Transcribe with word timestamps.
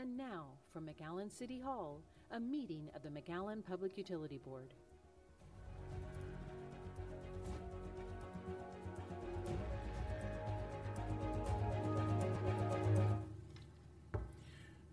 And 0.00 0.16
now, 0.16 0.46
from 0.72 0.88
McAllen 0.88 1.30
City 1.30 1.60
Hall, 1.60 2.00
a 2.30 2.40
meeting 2.40 2.88
of 2.96 3.02
the 3.02 3.10
McAllen 3.10 3.62
Public 3.62 3.98
Utility 3.98 4.38
Board. 4.38 4.72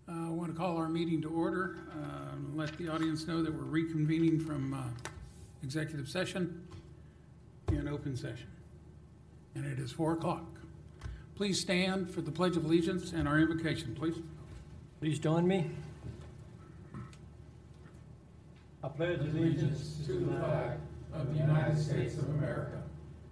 Uh, 0.10 0.12
I 0.12 0.30
want 0.30 0.52
to 0.52 0.58
call 0.58 0.76
our 0.76 0.90
meeting 0.90 1.22
to 1.22 1.30
order, 1.30 1.78
uh, 1.96 2.34
and 2.34 2.58
let 2.58 2.78
the 2.78 2.90
audience 2.90 3.28
know 3.28 3.42
that 3.42 3.54
we're 3.54 3.64
reconvening 3.64 4.46
from 4.46 4.74
uh, 4.74 5.10
executive 5.64 6.10
session 6.10 6.68
in 7.70 7.88
open 7.88 8.18
session. 8.18 8.50
And 9.56 9.66
it 9.66 9.80
is 9.80 9.90
4 9.90 10.14
o'clock. 10.14 10.60
Please 11.36 11.62
stand 11.62 12.12
for 12.12 12.20
the 12.20 12.32
Pledge 12.32 12.58
of 12.58 12.66
Allegiance 12.66 13.14
and 13.14 13.26
our 13.26 13.40
invocation, 13.40 13.96
please. 13.96 14.18
Please 15.00 15.20
join 15.20 15.48
me. 15.48 15.70
I 18.84 18.88
pledge 18.88 19.20
allegiance 19.20 20.00
to 20.08 20.14
the 20.14 20.38
flag 20.38 20.80
of 21.14 21.32
the 21.34 21.40
United 21.40 21.78
States 21.78 22.18
of 22.18 22.30
America 22.30 22.82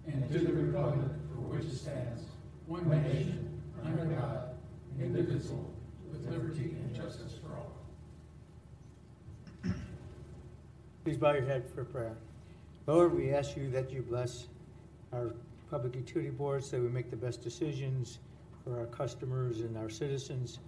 and 0.06 0.30
to 0.30 0.38
the 0.38 0.52
republic 0.52 1.10
for 1.34 1.40
which 1.40 1.64
it 1.64 1.74
stands, 1.74 2.22
one 2.68 2.88
nation, 2.88 3.60
under 3.84 4.04
God, 4.04 4.50
indivisible, 5.00 5.68
with 6.08 6.30
liberty 6.30 6.76
and 6.82 6.94
justice 6.94 7.34
for 7.42 7.56
all. 7.56 7.72
Please 11.02 11.16
bow 11.16 11.32
your 11.32 11.46
head 11.46 11.68
for 11.74 11.84
prayer. 11.84 12.16
Lord, 12.86 13.12
we 13.16 13.34
ask 13.34 13.56
you 13.56 13.70
that 13.70 13.90
you 13.90 14.02
bless 14.02 14.46
our 15.12 15.34
public 15.68 15.96
utility 15.96 16.30
boards 16.30 16.70
so 16.70 16.80
we 16.80 16.88
make 16.88 17.10
the 17.10 17.16
best 17.16 17.42
decisions 17.42 18.20
for 18.62 18.78
our 18.78 18.86
customers 18.86 19.60
and 19.62 19.76
our 19.76 19.90
citizens. 19.90 20.60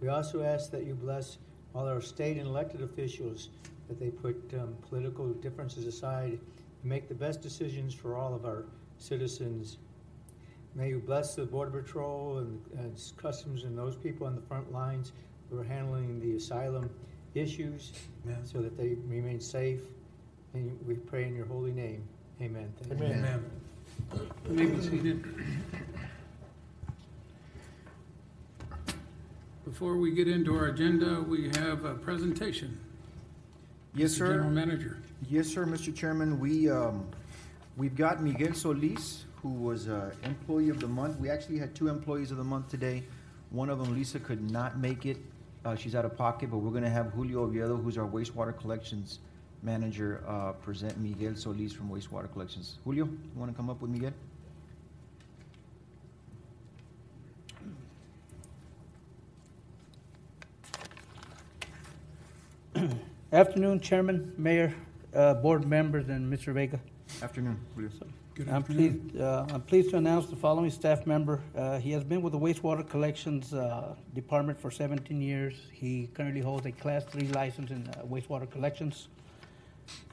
We 0.00 0.08
also 0.08 0.42
ask 0.42 0.70
that 0.70 0.84
you 0.84 0.94
bless 0.94 1.38
all 1.74 1.88
our 1.88 2.00
state 2.00 2.36
and 2.36 2.46
elected 2.46 2.82
officials, 2.82 3.48
that 3.88 3.98
they 3.98 4.10
put 4.10 4.36
um, 4.54 4.74
political 4.88 5.32
differences 5.34 5.86
aside 5.86 6.38
and 6.82 6.90
make 6.90 7.08
the 7.08 7.14
best 7.14 7.40
decisions 7.42 7.94
for 7.94 8.16
all 8.16 8.34
of 8.34 8.44
our 8.44 8.64
citizens. 8.98 9.78
May 10.74 10.88
you 10.88 10.98
bless 10.98 11.34
the 11.34 11.44
Border 11.44 11.82
Patrol 11.82 12.38
and, 12.38 12.60
and 12.78 13.00
Customs 13.16 13.64
and 13.64 13.78
those 13.78 13.96
people 13.96 14.26
on 14.26 14.34
the 14.34 14.42
front 14.42 14.72
lines 14.72 15.12
who 15.50 15.58
are 15.58 15.64
handling 15.64 16.20
the 16.20 16.36
asylum 16.36 16.90
issues 17.34 17.92
Amen. 18.24 18.44
so 18.44 18.60
that 18.60 18.76
they 18.76 18.96
remain 19.06 19.40
safe. 19.40 19.82
And 20.54 20.78
we 20.86 20.94
pray 20.94 21.24
in 21.24 21.34
your 21.34 21.46
holy 21.46 21.72
name. 21.72 22.02
Amen. 22.40 22.72
Thank 22.82 23.00
you. 23.00 23.06
Amen. 23.06 23.50
You 24.50 24.54
may 24.54 24.66
be 24.66 25.20
Before 29.64 29.96
we 29.96 30.10
get 30.10 30.28
into 30.28 30.54
our 30.54 30.66
agenda, 30.66 31.22
we 31.22 31.48
have 31.56 31.86
a 31.86 31.94
presentation. 31.94 32.78
Yes, 33.94 34.14
Mr. 34.14 34.18
General 34.18 34.44
sir. 34.44 34.50
Manager. 34.50 34.98
Yes, 35.30 35.48
sir, 35.48 35.64
Mr. 35.64 35.94
Chairman. 35.94 36.38
We, 36.38 36.68
um, 36.70 37.06
we've 37.78 37.96
got 37.96 38.22
Miguel 38.22 38.52
Solis, 38.52 39.24
who 39.40 39.48
was, 39.48 39.88
uh, 39.88 40.12
Employee 40.22 40.68
of 40.68 40.80
the 40.80 40.86
Month. 40.86 41.18
We 41.18 41.30
actually 41.30 41.58
had 41.58 41.74
two 41.74 41.88
Employees 41.88 42.30
of 42.30 42.36
the 42.36 42.44
Month 42.44 42.68
today. 42.68 43.04
One 43.50 43.70
of 43.70 43.78
them, 43.78 43.94
Lisa, 43.94 44.20
could 44.20 44.50
not 44.50 44.78
make 44.78 45.06
it. 45.06 45.16
Uh, 45.64 45.74
she's 45.74 45.94
out 45.94 46.04
of 46.04 46.14
pocket, 46.14 46.50
but 46.50 46.58
we're 46.58 46.72
gonna 46.72 46.90
have 46.90 47.12
Julio 47.12 47.44
Oviedo, 47.44 47.76
who's 47.76 47.96
our 47.96 48.06
wastewater 48.06 48.54
collections 48.54 49.20
manager, 49.62 50.22
uh, 50.28 50.52
present 50.52 50.98
Miguel 50.98 51.34
Solis 51.36 51.72
from 51.72 51.88
wastewater 51.88 52.30
collections. 52.30 52.78
Julio, 52.84 53.06
you 53.06 53.18
wanna 53.34 53.54
come 53.54 53.70
up 53.70 53.80
with 53.80 53.90
Miguel? 53.90 54.12
Afternoon, 63.34 63.80
Chairman, 63.80 64.32
Mayor, 64.38 64.72
uh, 65.12 65.34
board 65.34 65.66
members, 65.66 66.08
and 66.08 66.32
Mr. 66.32 66.54
Vega. 66.54 66.78
Afternoon, 67.20 67.58
Julio. 67.74 67.90
Good 68.36 68.48
I'm 68.48 68.54
afternoon. 68.54 69.00
pleased, 69.10 69.20
uh, 69.20 69.46
I'm 69.50 69.62
pleased 69.62 69.90
to 69.90 69.96
announce 69.96 70.26
the 70.26 70.36
following 70.36 70.70
staff 70.70 71.04
member. 71.04 71.40
Uh, 71.56 71.80
He 71.80 71.90
has 71.90 72.04
been 72.04 72.22
with 72.22 72.32
the 72.32 72.38
wastewater 72.38 72.88
collections 72.88 73.52
uh, 73.52 73.96
department 74.14 74.60
for 74.60 74.70
17 74.70 75.20
years. 75.20 75.56
He 75.72 76.10
currently 76.14 76.42
holds 76.42 76.64
a 76.66 76.70
Class 76.70 77.06
3 77.06 77.26
license 77.26 77.72
in 77.72 77.88
uh, 77.88 78.04
wastewater 78.04 78.48
collections. 78.48 79.08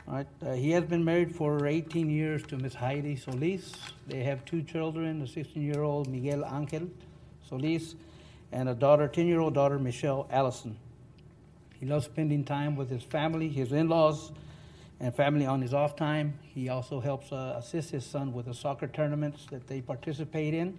All 0.07 0.15
right, 0.15 0.27
uh, 0.43 0.53
he 0.53 0.71
has 0.71 0.85
been 0.85 1.05
married 1.05 1.35
for 1.35 1.67
18 1.67 2.09
years 2.09 2.41
to 2.47 2.57
Ms. 2.57 2.73
Heidi 2.73 3.15
Solis. 3.15 3.71
They 4.07 4.23
have 4.23 4.43
two 4.45 4.63
children, 4.63 5.21
a 5.21 5.25
16-year-old 5.25 6.07
Miguel 6.07 6.43
Angel 6.51 6.89
Solis, 7.47 7.93
and 8.51 8.67
a 8.67 8.73
daughter, 8.73 9.07
10-year-old 9.07 9.53
daughter, 9.53 9.77
Michelle 9.77 10.27
Allison. 10.31 10.75
He 11.81 11.87
loves 11.87 12.05
spending 12.05 12.43
time 12.43 12.75
with 12.75 12.91
his 12.91 13.01
family, 13.01 13.49
his 13.49 13.71
in-laws, 13.71 14.31
and 14.99 15.13
family 15.15 15.47
on 15.47 15.63
his 15.63 15.73
off 15.73 15.95
time. 15.95 16.37
He 16.43 16.69
also 16.69 16.99
helps 16.99 17.31
uh, 17.31 17.55
assist 17.57 17.89
his 17.89 18.05
son 18.05 18.33
with 18.33 18.45
the 18.45 18.53
soccer 18.53 18.85
tournaments 18.85 19.47
that 19.49 19.65
they 19.67 19.81
participate 19.81 20.53
in. 20.53 20.77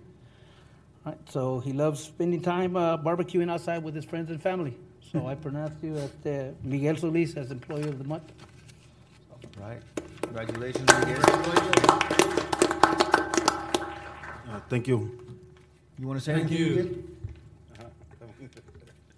Right, 1.04 1.18
so 1.28 1.58
he 1.58 1.72
loves 1.72 1.98
spending 2.04 2.40
time 2.40 2.76
uh, 2.76 2.96
barbecuing 2.98 3.50
outside 3.50 3.82
with 3.82 3.96
his 3.96 4.04
friends 4.04 4.30
and 4.30 4.40
family. 4.40 4.76
So 5.10 5.26
I 5.26 5.34
pronounce 5.34 5.74
you 5.82 5.96
as 5.96 6.12
uh, 6.24 6.52
Miguel 6.62 6.96
Solis 6.96 7.36
as 7.36 7.50
Employee 7.50 7.88
of 7.88 7.98
the 7.98 8.04
Month. 8.04 8.30
Right. 9.60 9.82
Congratulations, 10.22 10.88
Miguel. 11.00 11.20
Uh, 14.48 14.60
Thank 14.68 14.86
you. 14.86 15.18
You 15.98 16.06
wanna 16.06 16.20
say 16.20 16.34
Thank 16.34 16.52
anything, 16.52 16.66
you. 16.66 16.76
Miguel? 16.76 17.90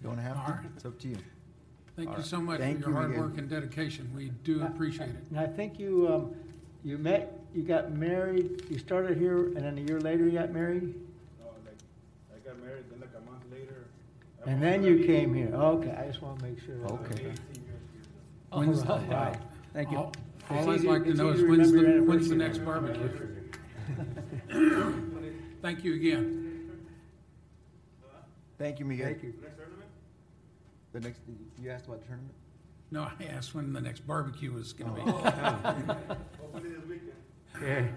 You 0.01 0.09
wanna 0.09 0.21
have 0.23 0.37
All 0.37 0.45
to? 0.47 0.51
right. 0.51 0.65
It's 0.75 0.85
up 0.85 0.99
to 1.01 1.07
you. 1.09 1.17
Thank 1.95 2.09
All 2.09 2.17
you 2.17 2.23
so 2.23 2.41
much 2.41 2.57
for 2.57 2.63
Thank 2.63 2.79
your 2.81 2.89
you, 2.89 2.95
hard 2.95 3.09
Miguel. 3.11 3.23
work 3.25 3.37
and 3.37 3.49
dedication. 3.49 4.09
We 4.13 4.29
do 4.43 4.61
appreciate 4.63 5.09
it. 5.11 5.23
And 5.29 5.39
I 5.39 5.47
think 5.47 5.79
you, 5.79 6.07
um, 6.13 6.35
you 6.83 6.97
met, 6.97 7.39
you 7.53 7.63
got 7.63 7.91
married, 7.93 8.65
you 8.69 8.77
started 8.77 9.17
here, 9.17 9.45
and 9.45 9.57
then 9.57 9.77
a 9.77 9.81
year 9.81 10.01
later 10.01 10.25
you 10.25 10.31
got 10.31 10.51
married? 10.51 10.93
No, 11.39 11.45
like, 11.65 11.77
I 12.35 12.39
got 12.49 12.61
married, 12.61 12.83
then 12.91 12.99
like 12.99 13.11
a 13.15 13.21
month 13.31 13.43
later. 13.49 13.85
I 14.45 14.51
And 14.51 14.61
then 14.61 14.83
you 14.83 15.05
came 15.05 15.33
here. 15.33 15.47
Okay, 15.53 15.91
I 15.91 16.05
just 16.07 16.21
want 16.21 16.37
to 16.39 16.45
make 16.45 16.59
sure. 16.65 16.75
Okay. 16.85 17.13
Eighteen 17.13 17.25
years 17.27 17.37
here. 17.53 17.61
All 18.51 18.59
When's- 18.59 18.85
right, 18.85 19.09
right. 19.09 19.37
Thank 19.73 19.91
you. 19.91 19.97
All 19.97 20.11
It's 20.11 20.51
all 20.51 20.69
I'd 20.71 20.75
easy- 20.79 20.87
like 20.89 21.03
to 21.05 21.09
it's 21.11 21.19
know 21.19 21.29
is 21.29 21.39
to 21.39 21.47
when's 21.47 21.71
remember 21.71 21.99
the, 21.99 22.03
when's 22.03 22.27
the 22.27 22.35
anniversary. 22.35 22.59
next 22.59 22.65
barbecue? 22.65 23.11
Thank 25.61 25.83
you 25.85 25.93
again. 25.95 26.41
Thank 28.57 28.79
you, 28.79 28.85
Miguel. 28.85 29.07
Thank 29.07 29.23
you. 29.23 29.29
Next 29.41 29.55
tournament? 29.55 29.64
The 30.95 31.01
next, 31.01 31.19
you 31.61 31.71
asked 31.71 31.87
about 31.87 31.99
the 32.03 32.07
tournament? 32.07 32.33
No, 32.89 33.01
I 33.19 33.25
asked 33.25 33.53
when 33.53 33.73
the 33.73 33.81
next 33.81 34.07
barbecue 34.07 34.53
was 34.53 34.71
gonna 34.71 34.93
be. 34.93 35.01
Hopefully 35.01 36.69
this 36.69 36.85
weekend. 36.87 37.11
Yeah. 37.61 37.87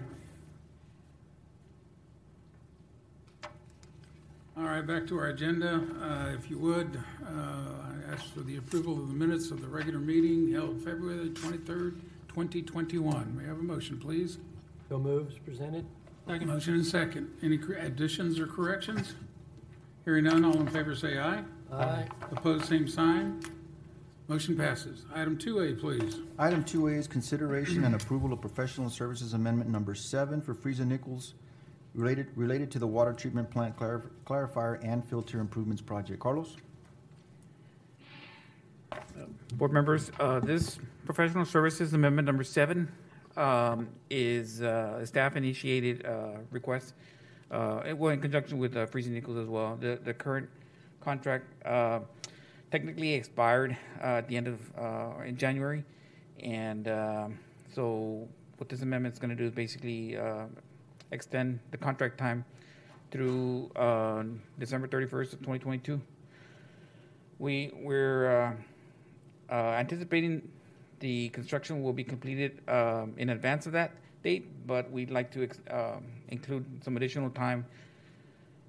All 4.57 4.65
right, 4.65 4.85
back 4.85 5.07
to 5.07 5.17
our 5.17 5.27
agenda. 5.27 5.81
Uh, 6.01 6.33
If 6.37 6.49
you 6.51 6.57
would, 6.57 6.99
uh, 7.25 7.29
I 7.29 8.11
ask 8.11 8.25
for 8.33 8.41
the 8.41 8.57
approval 8.57 8.99
of 9.01 9.07
the 9.07 9.13
minutes 9.13 9.49
of 9.49 9.61
the 9.61 9.67
regular 9.69 9.99
meeting 9.99 10.51
held 10.51 10.81
February 10.83 11.29
23rd, 11.29 12.01
2021. 12.27 13.37
May 13.37 13.45
I 13.45 13.47
have 13.47 13.59
a 13.59 13.63
motion, 13.63 13.97
please? 13.97 14.39
So 14.89 14.99
moves 14.99 15.37
presented? 15.39 15.85
Second 16.27 16.47
Motion 16.49 16.73
and 16.73 16.85
second. 16.85 17.33
Any 17.41 17.57
cor- 17.57 17.75
additions 17.75 18.39
or 18.41 18.45
corrections? 18.45 19.13
Hearing 20.03 20.25
none, 20.25 20.43
all 20.43 20.59
in 20.59 20.67
favor 20.67 20.93
say 20.95 21.17
aye. 21.17 21.45
Aye. 21.71 22.05
Opposed, 22.31 22.65
same 22.65 22.87
sign. 22.87 23.41
Motion 24.27 24.55
passes. 24.55 25.05
Item 25.13 25.37
2A, 25.37 25.79
please. 25.79 26.19
Item 26.37 26.63
two 26.63 26.87
A 26.87 26.91
is 26.91 27.07
consideration 27.07 27.83
and 27.83 27.95
approval 27.95 28.31
of 28.31 28.39
professional 28.41 28.89
services 28.89 29.33
amendment 29.33 29.69
number 29.71 29.95
seven 29.95 30.39
for 30.39 30.53
Freese 30.53 30.79
and 30.79 30.89
Nichols 30.89 31.33
related, 31.95 32.27
related 32.35 32.69
to 32.71 32.79
the 32.79 32.85
water 32.85 33.11
treatment 33.11 33.49
plant 33.49 33.75
clarif- 33.75 34.07
clarifier 34.27 34.79
and 34.83 35.03
filter 35.03 35.39
improvements 35.39 35.81
project. 35.81 36.19
Carlos? 36.19 36.57
Board 39.55 39.71
members, 39.73 40.11
uh, 40.19 40.39
this 40.39 40.77
professional 41.05 41.45
services 41.45 41.93
amendment 41.93 42.25
number 42.27 42.43
seven 42.43 42.87
um, 43.35 43.89
is 44.11 44.61
uh, 44.61 44.99
a 45.01 45.05
staff-initiated 45.07 46.05
uh, 46.05 46.37
request, 46.51 46.93
uh, 47.51 47.81
it- 47.85 47.97
well, 47.97 48.11
in 48.13 48.21
conjunction 48.21 48.59
with 48.59 48.75
uh, 48.77 48.85
Freese 48.85 49.05
and 49.07 49.15
Nichols 49.15 49.37
as 49.37 49.47
well. 49.47 49.75
The 49.79 49.99
the 50.03 50.13
current 50.13 50.49
contract 51.01 51.45
uh, 51.65 51.99
technically 52.71 53.13
expired 53.13 53.75
uh, 54.01 54.19
at 54.19 54.27
the 54.27 54.37
end 54.37 54.47
of, 54.47 54.59
uh, 54.77 55.23
in 55.25 55.37
January, 55.37 55.83
and 56.41 56.87
um, 56.87 57.39
so 57.73 58.27
what 58.57 58.69
this 58.69 58.81
amendment 58.81 59.13
is 59.13 59.19
going 59.19 59.29
to 59.29 59.35
do 59.35 59.45
is 59.45 59.51
basically 59.51 60.17
uh, 60.17 60.45
extend 61.11 61.59
the 61.71 61.77
contract 61.77 62.17
time 62.17 62.45
through 63.11 63.71
uh, 63.75 64.23
December 64.59 64.87
31st 64.87 65.33
of 65.33 65.39
2022. 65.39 65.99
We, 67.39 67.71
we're 67.81 68.57
anticipating 69.49 70.49
the 70.99 71.29
construction 71.29 71.81
will 71.81 71.93
be 71.93 72.03
completed 72.03 72.61
um, 72.67 73.13
in 73.17 73.29
advance 73.29 73.65
of 73.65 73.71
that 73.73 73.91
date, 74.23 74.67
but 74.67 74.91
we'd 74.91 75.11
like 75.11 75.31
to 75.31 75.43
ex- 75.43 75.59
um, 75.71 76.03
include 76.27 76.65
some 76.83 76.97
additional 76.97 77.29
time 77.29 77.65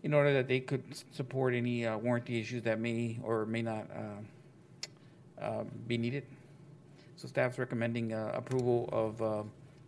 in 0.02 0.14
order 0.14 0.32
that 0.32 0.48
they 0.48 0.60
could 0.60 0.82
support 1.12 1.54
any 1.54 1.86
uh, 1.86 1.96
warranty 1.98 2.40
issues 2.40 2.62
that 2.62 2.80
may 2.80 3.18
or 3.22 3.46
may 3.46 3.62
not 3.62 3.86
uh, 3.94 5.42
uh, 5.42 5.64
be 5.86 5.98
needed. 5.98 6.24
So 7.16 7.28
staff's 7.28 7.58
recommending 7.58 8.12
uh, 8.12 8.32
approval 8.34 8.88
of 8.92 9.22
uh, 9.22 9.42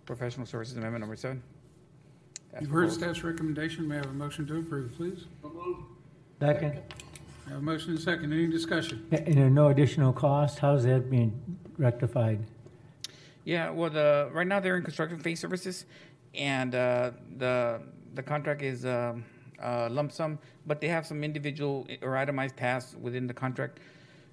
professional 0.05 0.47
services 0.47 0.77
amendment 0.77 1.01
number 1.01 1.17
seven. 1.17 1.43
As 2.53 2.63
You've 2.63 2.71
heard 2.71 2.89
proposed. 2.89 3.01
staff's 3.01 3.25
recommendation. 3.25 3.89
May 3.89 3.95
I 3.95 3.99
have 3.99 4.07
a 4.07 4.13
motion 4.13 4.47
to 4.47 4.59
approve, 4.59 4.95
please? 4.97 5.25
Second. 6.41 6.83
I 7.47 7.51
have 7.51 7.59
a 7.59 7.63
motion 7.63 7.91
and 7.91 7.99
a 7.99 8.03
second. 8.03 8.33
Any 8.33 8.47
discussion? 8.49 9.07
And 9.11 9.35
there 9.35 9.47
are 9.47 9.51
no 9.51 9.69
additional 9.69 10.13
cost? 10.13 10.59
How's 10.59 10.85
that 10.85 11.11
being 11.11 11.41
rectified? 11.79 12.45
Yeah, 13.45 13.71
well, 13.71 13.91
the, 13.91 14.29
right 14.33 14.47
now 14.47 14.61
they're 14.61 14.77
in 14.77 14.85
construction 14.85 15.19
phase 15.19 15.41
services, 15.41 15.87
and 16.35 16.75
uh, 16.75 17.13
the, 17.39 17.81
the 18.15 18.23
contract 18.23 18.63
is 18.63 18.87
um, 18.87 19.25
uh, 19.63 19.89
lump 19.91 20.13
sum, 20.13 20.39
but 20.67 20.81
they 20.81 20.89
have 20.89 21.07
some 21.07 21.23
individual 21.25 21.87
or 22.03 22.17
itemized 22.17 22.57
tasks 22.57 22.95
within 23.01 23.27
the 23.27 23.35
contract. 23.35 23.79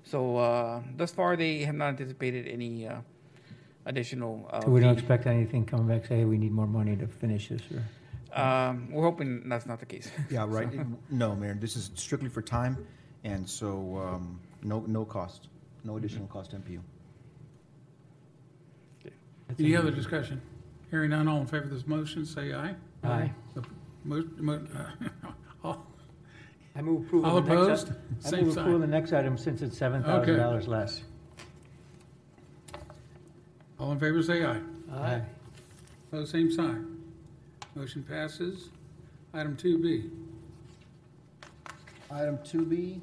So 0.03 0.37
uh, 0.37 0.81
thus 0.97 1.11
far, 1.11 1.35
they 1.35 1.59
have 1.59 1.75
not 1.75 1.89
anticipated 1.89 2.47
any 2.47 2.87
uh, 2.87 2.97
additional. 3.85 4.49
uh, 4.51 4.61
So 4.61 4.69
we 4.69 4.79
don't 4.81 4.95
fee. 4.95 4.99
expect 4.99 5.27
anything 5.27 5.65
coming 5.65 5.87
back, 5.87 6.05
say, 6.07 6.17
hey, 6.19 6.25
we 6.25 6.37
need 6.37 6.51
more 6.51 6.67
money 6.67 6.95
to 6.97 7.07
finish 7.07 7.49
this, 7.49 7.61
or? 7.71 7.83
Um, 8.41 8.91
We're 8.91 9.03
hoping 9.03 9.47
that's 9.49 9.65
not 9.65 9.79
the 9.79 9.85
case. 9.85 10.09
Yeah, 10.29 10.45
right. 10.47 10.71
It- 10.73 10.85
No, 11.09 11.35
Mayor, 11.35 11.55
this 11.59 11.75
is 11.75 11.91
strictly 11.95 12.29
for 12.29 12.41
time, 12.41 12.77
and 13.23 13.47
so, 13.49 13.97
um, 13.97 14.39
no, 14.63 14.83
no 14.87 15.03
cost, 15.05 15.47
no 15.83 15.97
additional 15.97 16.27
cost 16.27 16.51
to 16.51 16.57
MPU. 16.57 16.79
Any 19.57 19.75
other 19.75 19.91
discussion? 19.91 20.41
Hearing 20.91 21.09
none, 21.09 21.27
all 21.27 21.41
in 21.41 21.47
favor 21.47 21.65
of 21.65 21.71
this 21.71 21.85
motion, 21.87 22.25
say 22.25 22.53
aye. 22.53 22.75
Aye. 23.03 23.31
Mo- 24.05 24.23
mo- 24.37 24.61
uh, 24.75 24.79
All 24.79 25.09
I 26.79 26.81
move 26.81 27.05
approval. 27.07 27.29
all 27.29 27.37
of 27.37 27.45
the 27.45 27.53
next 27.53 27.83
opposed? 27.83 27.89
i- 27.91 28.27
I 28.27 28.29
Same 28.31 28.45
move 28.45 28.57
approval 28.57 28.75
of 28.75 28.81
the 28.81 28.85
sign. 28.85 28.91
next 28.91 29.11
item 29.13 29.37
since 29.37 29.61
it's 29.61 29.77
seven 29.77 30.01
thousand 30.01 30.37
dollars 30.37 30.65
less. 30.67 31.03
All 33.77 33.91
in 33.91 33.99
favor, 33.99 34.23
say 34.23 34.45
aye. 34.45 34.61
Aye. 34.93 35.21
Opposed, 36.07 36.31
same 36.31 36.49
sign. 36.49 37.03
Motion 37.75 38.01
passes. 38.03 38.69
Item 39.33 39.57
two 39.57 39.77
B. 39.77 40.09
Item 42.09 42.39
two 42.45 42.65
B, 42.65 43.01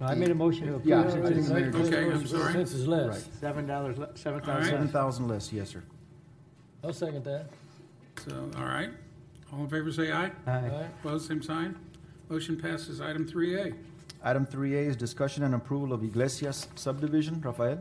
No, 0.00 0.06
I 0.06 0.14
made 0.14 0.30
a 0.30 0.34
motion 0.34 0.66
to 0.68 0.80
Yeah, 0.88 1.00
approve 1.00 1.24
I 1.24 1.28
since 1.32 1.48
think 1.48 1.62
it's 1.72 1.74
Mayor- 1.74 1.86
Okay, 1.86 2.12
I'm 2.12 2.26
sorry. 2.26 2.52
Since 2.52 2.74
it's 2.74 2.86
less. 2.86 3.08
Right. 3.08 3.34
seven 3.40 3.66
dollars, 3.66 3.96
seven 4.14 4.40
All 4.40 4.46
right. 4.46 4.46
thousand 4.46 4.64
seven 4.70 4.84
less. 4.84 4.92
thousand 4.92 5.28
less, 5.28 5.52
yes, 5.52 5.70
sir. 5.70 5.82
I'll 6.84 6.92
second 6.92 7.24
that. 7.24 7.46
So, 8.18 8.48
all 8.56 8.64
right. 8.64 8.90
All 9.52 9.60
in 9.60 9.68
favor, 9.68 9.90
say 9.92 10.12
aye. 10.12 10.30
Aye. 10.46 10.50
Aye. 10.52 10.86
Opposed, 11.00 11.26
same 11.28 11.42
sign. 11.42 11.76
Motion 12.28 12.56
passes. 12.60 13.00
Item 13.00 13.26
three 13.26 13.56
A. 13.58 13.72
Item 14.22 14.46
three 14.46 14.74
A 14.76 14.80
is 14.80 14.96
discussion 14.96 15.44
and 15.44 15.54
approval 15.54 15.92
of 15.92 16.02
Iglesias 16.02 16.66
subdivision. 16.74 17.40
Rafael? 17.40 17.80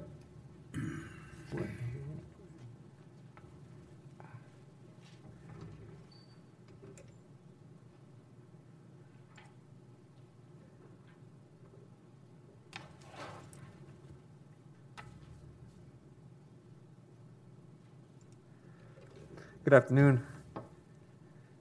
Good 19.64 19.74
afternoon. 19.74 20.24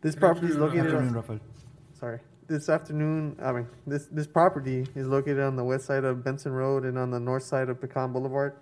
This 0.03 0.15
Good 0.15 0.21
property 0.21 0.47
is 0.49 0.53
afternoon, 0.53 0.69
located 0.69 0.87
Afternoon, 0.87 1.09
on, 1.09 1.15
Rafael. 1.15 1.41
sorry. 1.99 2.21
This 2.47 2.69
afternoon, 2.69 3.39
I 3.43 3.53
mean, 3.53 3.67
this, 3.87 4.07
this 4.09 4.27
property 4.27 4.87
is 4.95 5.07
located 5.07 5.41
on 5.41 5.57
the 5.57 5.65
west 5.65 5.87
side 5.87 6.05
of 6.05 6.23
Benson 6.23 6.53
Road 6.53 6.85
and 6.85 6.99
on 6.99 7.11
the 7.11 7.19
north 7.19 7.45
side 7.45 7.71
of 7.71 7.81
Pecan 7.81 8.13
Boulevard. 8.13 8.57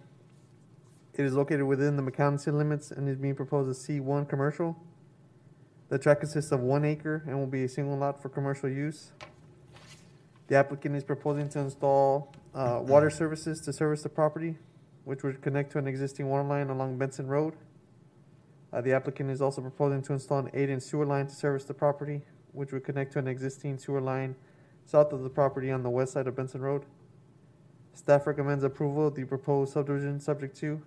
It 1.14 1.24
is 1.24 1.32
located 1.32 1.64
within 1.64 1.96
the 1.96 2.02
McAllen 2.02 2.38
city 2.38 2.56
limits 2.56 2.92
and 2.92 3.08
is 3.08 3.16
being 3.16 3.34
proposed 3.34 3.68
as 3.70 3.84
C 3.84 3.98
one 3.98 4.24
commercial. 4.24 4.76
The 5.88 5.98
tract 5.98 6.20
consists 6.20 6.52
of 6.52 6.60
one 6.60 6.84
acre 6.84 7.24
and 7.26 7.36
will 7.36 7.48
be 7.48 7.64
a 7.64 7.68
single 7.68 7.98
lot 7.98 8.22
for 8.22 8.28
commercial 8.28 8.68
use. 8.68 9.10
The 10.46 10.54
applicant 10.54 10.94
is 10.94 11.02
proposing 11.02 11.48
to 11.48 11.58
install, 11.58 12.32
uh, 12.54 12.78
water 12.82 13.10
services 13.10 13.60
to 13.62 13.72
service 13.72 14.04
the 14.04 14.08
property, 14.08 14.58
which 15.04 15.24
would 15.24 15.42
connect 15.42 15.72
to 15.72 15.78
an 15.78 15.88
existing 15.88 16.28
water 16.28 16.44
line 16.44 16.70
along 16.70 16.98
Benson 16.98 17.26
Road. 17.26 17.54
Uh, 18.72 18.80
the 18.80 18.92
applicant 18.92 19.28
is 19.28 19.42
also 19.42 19.60
proposing 19.60 20.02
to 20.02 20.12
install 20.12 20.38
an 20.38 20.50
eight-inch 20.54 20.84
sewer 20.84 21.04
line 21.04 21.26
to 21.26 21.34
service 21.34 21.64
the 21.64 21.74
property, 21.74 22.22
which 22.52 22.72
would 22.72 22.84
connect 22.84 23.12
to 23.12 23.18
an 23.18 23.28
existing 23.28 23.78
sewer 23.78 24.00
line 24.00 24.34
south 24.84 25.12
of 25.12 25.22
the 25.22 25.30
property 25.30 25.70
on 25.70 25.82
the 25.82 25.90
west 25.90 26.12
side 26.12 26.26
of 26.26 26.36
Benson 26.36 26.60
Road. 26.60 26.84
Staff 27.94 28.26
recommends 28.26 28.64
approval 28.64 29.06
of 29.08 29.14
the 29.14 29.24
proposed 29.24 29.72
subdivision 29.72 30.20
subject 30.20 30.56
to 30.58 30.80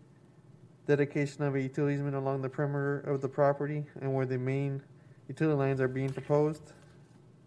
dedication 0.88 1.44
of 1.44 1.56
a 1.56 1.62
utility 1.62 1.96
easement 1.96 2.16
along 2.16 2.42
the 2.42 2.50
perimeter 2.50 3.00
of 3.02 3.22
the 3.22 3.28
property 3.28 3.86
and 4.02 4.14
where 4.14 4.26
the 4.26 4.38
main 4.38 4.82
utility 5.28 5.58
lines 5.58 5.82
are 5.82 5.88
being 5.88 6.10
proposed. 6.10 6.74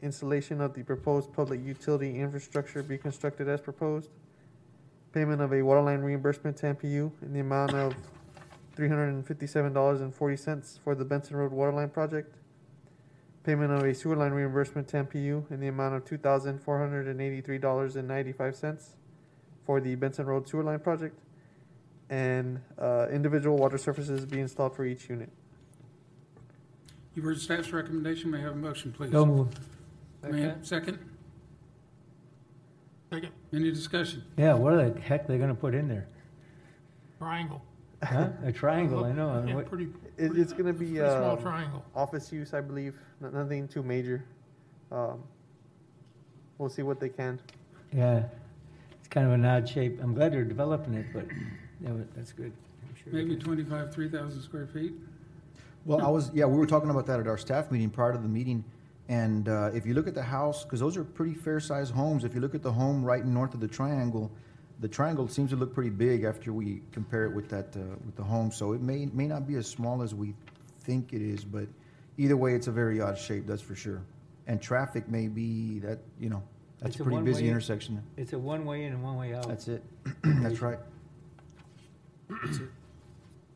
Installation 0.03 0.61
of 0.61 0.75
the 0.75 0.83
proposed 0.83 1.33
public 1.33 1.65
utility 1.65 2.19
infrastructure 2.19 2.83
be 2.83 2.99
constructed 2.99 3.49
as 3.49 3.61
proposed. 3.61 4.11
Payment 5.13 5.41
of 5.41 5.53
a 5.53 5.63
water 5.63 5.83
line 5.83 6.01
reimbursement 6.01 6.57
to 6.59 6.75
MPU 6.75 7.11
in 7.23 7.33
the 7.33 7.41
amount 7.41 7.75
of 7.75 7.95
three 8.77 8.89
hundred 8.89 9.09
and 9.09 9.27
fifty-seven 9.27 9.73
dollars 9.73 10.01
and 10.01 10.15
forty 10.15 10.37
cents 10.37 10.79
for 10.85 10.95
the 10.95 11.05
Benson 11.05 11.37
Road 11.37 11.51
Water 11.51 11.73
Line 11.73 11.89
Project. 11.89 12.37
Payment 13.49 13.73
of 13.73 13.83
a 13.83 13.95
sewer 13.95 14.15
line 14.15 14.33
reimbursement 14.33 14.89
to 14.89 15.05
MPU 15.05 15.51
in 15.51 15.59
the 15.59 15.69
amount 15.69 15.95
of 15.95 16.05
two 16.05 16.19
thousand 16.19 16.59
four 16.63 16.79
hundred 16.79 17.09
and 17.09 17.19
eighty-three 17.19 17.57
dollars 17.57 17.97
and 17.97 18.07
ninety-five 18.07 18.55
cents 18.55 18.97
for 19.65 19.81
the 19.81 19.95
Benson 19.95 20.27
Road 20.27 20.47
Sewer 20.47 20.63
Line 20.63 20.81
Project. 20.81 21.19
And, 22.11 22.61
uh, 22.79 23.07
individual 23.11 23.57
water 23.57 23.79
surfaces 23.79 24.27
be 24.27 24.39
installed 24.41 24.77
for 24.77 24.85
each 24.85 25.09
unit. 25.09 25.31
You've 27.15 27.25
heard 27.25 27.41
staff's 27.41 27.73
recommendation. 27.73 28.31
May 28.31 28.37
I 28.37 28.43
have 28.43 28.53
a 28.53 28.57
motion, 28.57 28.93
please? 28.93 29.13
So 29.13 29.25
moved. 29.25 29.59
May 30.23 30.51
I- 30.51 30.55
Second? 30.61 30.99
Second. 33.11 33.33
Any 33.55 33.71
discussion? 33.71 34.25
Yeah, 34.37 34.53
what 34.53 34.73
the 34.95 35.01
heck 35.01 35.27
they 35.27 35.39
gonna 35.39 35.55
put 35.55 35.75
in 35.75 35.89
there? 35.89 36.07
Triangle. 37.19 37.63
Huh? 38.03 38.29
A 38.45 38.53
triangle, 38.53 39.05
I 39.07 39.13
know. 39.13 39.31
and 39.31 39.49
Yeah, 39.49 39.55
what- 39.55 39.71
pretty, 39.71 39.89
It, 40.19 40.37
it's 40.37 40.53
gonna 40.53 40.73
be, 40.73 40.87
pretty 40.87 40.97
small 40.97 41.33
uh, 41.33 41.37
triangle. 41.37 41.85
office 41.95 42.33
use, 42.33 42.53
I 42.53 42.61
believe, 42.61 42.95
N- 43.23 43.33
nothing 43.33 43.69
too 43.69 43.83
major. 43.83 44.25
Um, 44.91 45.23
we'll 46.59 46.69
see 46.69 46.83
what 46.83 46.99
they 46.99 47.09
can. 47.09 47.39
Yeah, 47.95 48.25
it's 48.99 49.09
kind 49.09 49.27
of 49.27 49.33
an 49.33 49.45
odd 49.45 49.69
shape. 49.69 50.01
I'm 50.03 50.15
glad 50.15 50.33
they're 50.33 50.45
developing 50.45 50.95
it, 50.95 51.07
but, 51.13 51.27
yeah, 51.81 51.91
but 51.91 52.13
that's 52.17 52.33
good. 52.33 52.53
I'm 52.89 52.95
sure 52.97 53.13
they 53.13 53.19
Maybe 53.23 53.37
can- 53.37 53.45
twenty-five, 53.45 53.95
three 53.95 54.09
thousand 54.09 54.43
square 54.43 54.67
feet? 54.67 54.93
Well, 55.85 56.05
I 56.05 56.09
was, 56.09 56.31
yeah, 56.35 56.45
we 56.47 56.59
were 56.59 56.67
talking 56.67 56.91
about 56.91 57.07
that 57.07 57.21
at 57.21 57.29
our 57.29 57.39
staff 57.39 57.71
meeting 57.71 57.89
prior 57.89 58.13
to 58.13 58.19
the 58.19 58.29
meeting. 58.29 58.65
And 59.09 59.49
uh, 59.49 59.71
if 59.73 59.87
you 59.87 59.95
look 59.95 60.07
at 60.07 60.15
the 60.15 60.23
house, 60.23 60.65
because 60.65 60.81
those 60.81 60.99
are 60.99 61.05
pretty 61.05 61.33
fair-sized 61.33 61.95
homes, 61.95 62.25
if 62.25 62.35
you 62.35 62.41
look 62.43 62.55
at 62.55 62.63
the 62.63 62.73
home 62.73 63.03
right 63.03 63.25
north 63.25 63.55
of 63.55 63.61
the 63.61 63.69
triangle, 63.69 64.31
the 64.81 64.89
triangle 64.89 65.29
seems 65.29 65.51
to 65.51 65.57
look 65.57 65.75
pretty 65.75 65.91
big 65.91 66.25
after 66.25 66.53
we 66.53 66.83
compare 66.93 67.25
it 67.25 67.33
with 67.35 67.49
that, 67.51 67.77
uh, 67.77 67.81
with 68.07 68.17
the 68.17 68.23
home. 68.23 68.51
So 68.53 68.73
it 68.73 68.81
may, 68.81 69.07
may 69.07 69.27
not 69.27 69.47
be 69.47 69.57
as 69.57 69.67
small 69.67 70.03
as 70.03 70.15
we 70.15 70.35
think 70.83 71.13
it 71.13 71.21
is, 71.23 71.45
but 71.45 71.67
either 72.17 72.37
way, 72.37 72.55
it's 72.55 72.69
a 72.69 72.73
very 72.73 73.01
odd 73.01 73.19
shape, 73.19 73.47
that's 73.47 73.63
for 73.63 73.75
sure. 73.75 74.01
And 74.47 74.63
traffic 74.63 75.09
may 75.09 75.27
be, 75.29 75.81
that, 75.81 75.99
you 76.21 76.29
know, 76.31 76.43
that's 76.81 76.93
It's 76.95 77.01
a 77.01 77.03
a 77.03 77.07
pretty 77.07 77.23
busy 77.23 77.43
one-way- 77.43 77.49
intersection. 77.51 78.03
It's 78.17 78.33
a 78.33 78.39
one-way 78.39 78.85
in 78.85 78.93
and 78.93 79.03
one-way 79.03 79.35
out. 79.35 79.49
That's 79.49 79.69
it. 79.69 79.83
That's 80.23 80.61
right. 80.63 80.79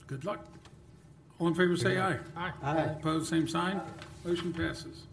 Good 0.06 0.24
luck. 0.24 0.44
All 1.38 1.48
in 1.48 1.54
favor, 1.54 1.76
say 1.76 1.98
aye. 1.98 2.18
Aye. 2.36 2.52
Aye. 2.62 2.78
Opposed, 2.98 3.28
same 3.28 3.46
sign. 3.48 3.80
Motion 4.24 4.52
passes. 4.52 5.04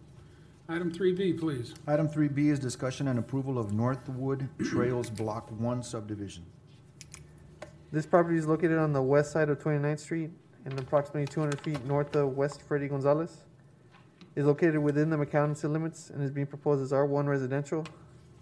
Item 0.71 0.91
three 0.91 1.13
B, 1.13 1.33
please. 1.33 1.73
Item 1.87 2.07
three 2.07 2.27
B 2.27 2.49
is 2.49 2.59
discussion 2.59 3.07
and 3.07 3.17
approval 3.17 3.57
of 3.57 3.73
Northwood 3.73 4.47
Trails 4.63 5.09
Block 5.09 5.49
One 5.59 5.81
subdivision. 5.81 6.45
This 7.91 8.05
property 8.05 8.37
is 8.37 8.45
located 8.45 8.77
on 8.77 8.93
the 8.93 9.01
west 9.01 9.31
side 9.31 9.49
of 9.49 9.57
29th 9.57 9.99
Street 9.99 10.29
and 10.65 10.79
approximately 10.79 11.25
200 11.25 11.59
feet 11.61 11.83
north 11.85 12.15
of 12.15 12.37
West 12.37 12.61
Freddy 12.61 12.87
Gonzalez. 12.87 13.45
Is 14.35 14.45
located 14.45 14.77
within 14.77 15.09
the 15.09 15.17
McAllen 15.17 15.57
city 15.57 15.73
limits 15.73 16.11
and 16.11 16.21
is 16.21 16.29
being 16.29 16.45
proposed 16.45 16.83
as 16.83 16.91
R1 16.91 17.25
residential. 17.25 17.83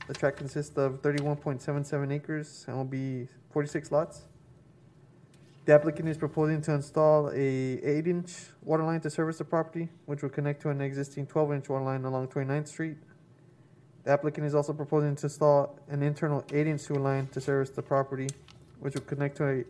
The 0.09 0.13
tract 0.13 0.35
consists 0.35 0.77
of 0.77 1.01
31.77 1.01 2.13
acres 2.13 2.65
and 2.67 2.75
will 2.75 2.83
be 2.83 3.29
46 3.51 3.89
lots. 3.93 4.23
The 5.67 5.73
applicant 5.73 6.07
is 6.07 6.17
proposing 6.17 6.61
to 6.61 6.75
install 6.75 7.27
a 7.27 7.31
8-inch 7.33 8.31
water 8.63 8.85
line 8.85 9.01
to 9.01 9.09
service 9.09 9.37
the 9.37 9.43
property, 9.43 9.89
which 10.05 10.21
will 10.21 10.29
connect 10.29 10.61
to 10.61 10.69
an 10.69 10.79
existing 10.79 11.27
12-inch 11.27 11.67
water 11.67 11.83
line 11.83 12.05
along 12.05 12.29
29th 12.29 12.69
Street. 12.69 12.95
The 14.05 14.11
applicant 14.11 14.47
is 14.47 14.55
also 14.55 14.71
proposing 14.71 15.17
to 15.17 15.25
install 15.25 15.77
an 15.89 16.03
internal 16.03 16.43
8-inch 16.43 16.79
sewer 16.79 17.01
line 17.01 17.27
to 17.33 17.41
service 17.41 17.69
the 17.69 17.81
property, 17.81 18.27
which 18.79 18.93
will 18.93 19.01
connect 19.01 19.35
to 19.37 19.65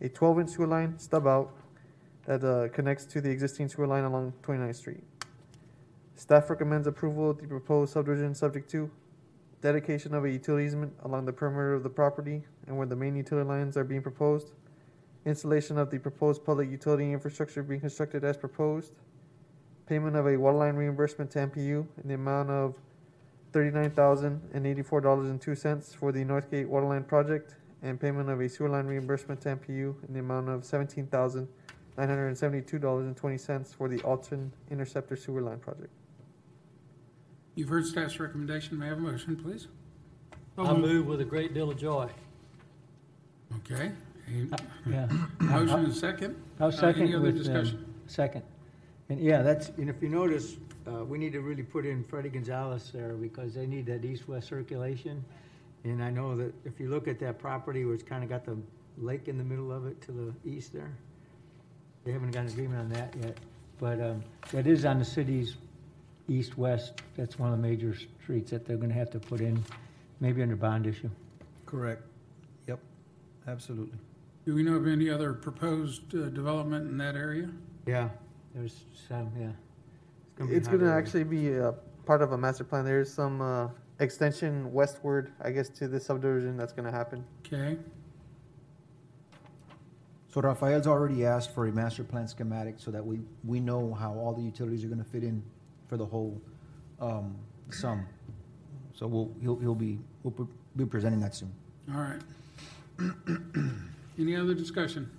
a, 0.00 0.04
a 0.06 0.08
twelve 0.10 0.38
inch 0.38 0.50
sewer 0.50 0.68
line 0.68 0.96
stub 1.00 1.26
out 1.26 1.52
that, 2.26 2.44
uh, 2.44 2.68
connects 2.68 3.04
to 3.06 3.20
the 3.20 3.28
existing 3.28 3.68
sewer 3.68 3.88
line 3.88 4.04
along 4.04 4.34
29th 4.44 4.76
Street. 4.76 5.02
Staff 6.14 6.50
recommends 6.50 6.86
approval 6.86 7.30
of 7.30 7.38
the 7.38 7.48
proposed 7.48 7.94
subdivision 7.94 8.36
subject 8.36 8.70
to 8.70 8.88
dedication 9.60 10.14
of 10.14 10.24
a 10.24 10.30
utility 10.30 10.66
easement 10.66 10.92
along 11.02 11.24
the 11.24 11.32
perimeter 11.32 11.74
of 11.74 11.82
the 11.82 11.90
property 11.90 12.44
and 12.68 12.78
where 12.78 12.86
the 12.86 12.94
main 12.94 13.16
utility 13.16 13.48
lines 13.48 13.76
are 13.76 13.82
being 13.82 14.02
proposed, 14.02 14.52
installation 15.24 15.78
of 15.78 15.90
the 15.90 15.98
proposed 15.98 16.44
public 16.44 16.70
utility 16.70 17.12
infrastructure 17.12 17.62
being 17.62 17.80
constructed 17.80 18.24
as 18.24 18.36
proposed, 18.36 18.92
payment 19.86 20.16
of 20.16 20.26
a 20.26 20.36
water 20.36 20.58
line 20.58 20.74
reimbursement 20.76 21.30
to 21.32 21.38
MPU 21.38 21.86
in 22.02 22.08
the 22.08 22.14
amount 22.14 22.50
of 22.50 22.74
thirty-nine 23.52 23.90
thousand 23.90 24.40
and 24.52 24.66
eighty-four 24.66 25.00
dollars 25.00 25.28
and 25.28 25.40
two 25.40 25.54
cents 25.54 25.94
for 25.94 26.12
the 26.12 26.24
Northgate 26.24 26.66
Water 26.66 26.86
Line 26.86 27.04
Project, 27.04 27.54
and 27.82 28.00
payment 28.00 28.28
of 28.30 28.40
a 28.40 28.48
sewer 28.48 28.68
line 28.68 28.86
reimbursement 28.86 29.40
to 29.42 29.56
MPU 29.56 29.94
in 30.08 30.14
the 30.14 30.20
amount 30.20 30.48
of 30.48 30.64
seventeen 30.64 31.06
thousand 31.06 31.48
nine 31.96 32.08
hundred 32.08 32.28
and 32.28 32.38
seventy-two 32.38 32.78
dollars 32.78 33.06
and 33.06 33.16
twenty 33.16 33.38
cents 33.38 33.72
for 33.72 33.88
the 33.88 34.00
Alton 34.02 34.52
Interceptor 34.70 35.16
Sewer 35.16 35.42
Line 35.42 35.58
Project. 35.58 35.90
You've 37.54 37.68
heard 37.68 37.86
staff's 37.86 38.18
recommendation. 38.18 38.78
May 38.78 38.86
I 38.86 38.88
have 38.90 38.98
a 38.98 39.02
motion, 39.02 39.36
please? 39.36 39.68
I 40.56 40.72
move 40.72 41.06
with 41.06 41.20
a 41.20 41.24
great 41.24 41.54
deal 41.54 41.70
of 41.70 41.78
joy. 41.78 42.08
Okay. 43.56 43.92
A 44.28 44.58
Yeah. 44.88 45.08
Motion 45.40 45.84
and 45.86 45.94
second. 45.94 46.36
I'll 46.60 46.68
Uh, 46.68 46.70
second 46.70 47.02
Any 47.02 47.14
other 47.14 47.24
with, 47.26 47.36
um, 47.36 47.38
discussion? 47.42 47.94
Second. 48.06 48.42
And 49.08 49.20
yeah, 49.20 49.42
that's, 49.42 49.68
and 49.70 49.90
if 49.90 50.02
you 50.02 50.08
notice, 50.08 50.56
uh, 50.86 51.04
we 51.04 51.18
need 51.18 51.32
to 51.32 51.40
really 51.40 51.62
put 51.62 51.84
in 51.86 52.04
Freddie 52.04 52.28
Gonzalez 52.30 52.90
there 52.92 53.14
because 53.14 53.54
they 53.54 53.66
need 53.66 53.86
that 53.86 54.04
east-west 54.04 54.48
circulation. 54.48 55.24
And 55.84 56.02
I 56.02 56.10
know 56.10 56.36
that 56.36 56.54
if 56.64 56.78
you 56.80 56.88
look 56.88 57.08
at 57.08 57.18
that 57.20 57.38
property 57.38 57.84
where 57.84 57.94
it's 57.94 58.02
kind 58.04 58.22
of 58.22 58.30
got 58.30 58.44
the 58.44 58.56
lake 58.98 59.28
in 59.28 59.36
the 59.38 59.44
middle 59.44 59.72
of 59.72 59.86
it 59.86 60.00
to 60.02 60.12
the 60.12 60.32
east 60.48 60.72
there, 60.72 60.92
they 62.04 62.12
haven't 62.12 62.30
got 62.30 62.40
an 62.44 62.48
agreement 62.48 62.80
on 62.80 62.88
that 62.90 63.14
yet. 63.20 63.38
But, 63.78 64.00
um, 64.00 64.22
that 64.52 64.66
is 64.66 64.84
on 64.84 64.98
the 65.00 65.04
city's 65.04 65.56
east-west. 66.28 67.02
That's 67.16 67.38
one 67.38 67.52
of 67.52 67.60
the 67.60 67.62
major 67.68 67.94
streets 68.22 68.50
that 68.52 68.64
they're 68.64 68.76
gonna 68.76 68.94
have 68.94 69.10
to 69.10 69.18
put 69.20 69.40
in, 69.40 69.62
maybe 70.20 70.42
under 70.42 70.56
bond 70.56 70.86
issue. 70.86 71.10
Correct. 71.66 72.02
Yep, 72.68 72.78
absolutely. 73.48 73.98
Do 74.44 74.54
we 74.54 74.62
know 74.62 74.74
of 74.74 74.86
any 74.88 75.08
other 75.08 75.32
proposed 75.32 76.14
uh, 76.14 76.28
development 76.30 76.90
in 76.90 76.98
that 76.98 77.14
area? 77.14 77.48
Yeah, 77.86 78.08
there's 78.54 78.84
some, 79.08 79.30
yeah. 79.38 80.46
be 80.46 80.52
It's 80.52 80.66
gonna 80.66 80.84
area. 80.86 80.96
actually 80.96 81.24
be 81.24 81.58
uh 81.58 81.72
part 82.06 82.22
of 82.22 82.32
a 82.32 82.38
master 82.38 82.64
plan. 82.64 82.84
There 82.84 83.00
is 83.00 83.12
some 83.12 83.40
uh, 83.40 83.68
extension 84.00 84.72
westward, 84.72 85.30
I 85.40 85.50
guess, 85.52 85.68
to 85.70 85.86
this 85.86 86.06
subdivision 86.06 86.56
that's 86.56 86.72
gonna 86.72 86.90
happen. 86.90 87.24
Okay. 87.46 87.78
So 90.28 90.40
Rafael's 90.40 90.86
already 90.88 91.24
asked 91.24 91.54
for 91.54 91.66
a 91.68 91.72
master 91.72 92.02
plan 92.02 92.26
schematic 92.26 92.76
so 92.78 92.90
that 92.90 93.04
we, 93.04 93.20
we 93.44 93.60
know 93.60 93.92
how 93.94 94.14
all 94.14 94.32
the 94.32 94.42
utilities 94.42 94.82
are 94.84 94.88
gonna 94.88 95.04
fit 95.04 95.22
in 95.22 95.42
for 95.88 95.96
the 95.96 96.06
whole, 96.06 96.40
um, 97.00 97.36
sum. 97.70 98.06
So 98.94 99.06
we'll, 99.06 99.30
he'll, 99.40 99.58
he'll 99.58 99.74
be, 99.74 99.98
we'll 100.22 100.32
pre- 100.32 100.46
be 100.74 100.86
presenting 100.86 101.20
that 101.20 101.34
soon. 101.34 101.52
All 101.94 102.00
right. 102.00 102.20
Any 104.18 104.36
other 104.36 104.54
discussion? 104.54 105.10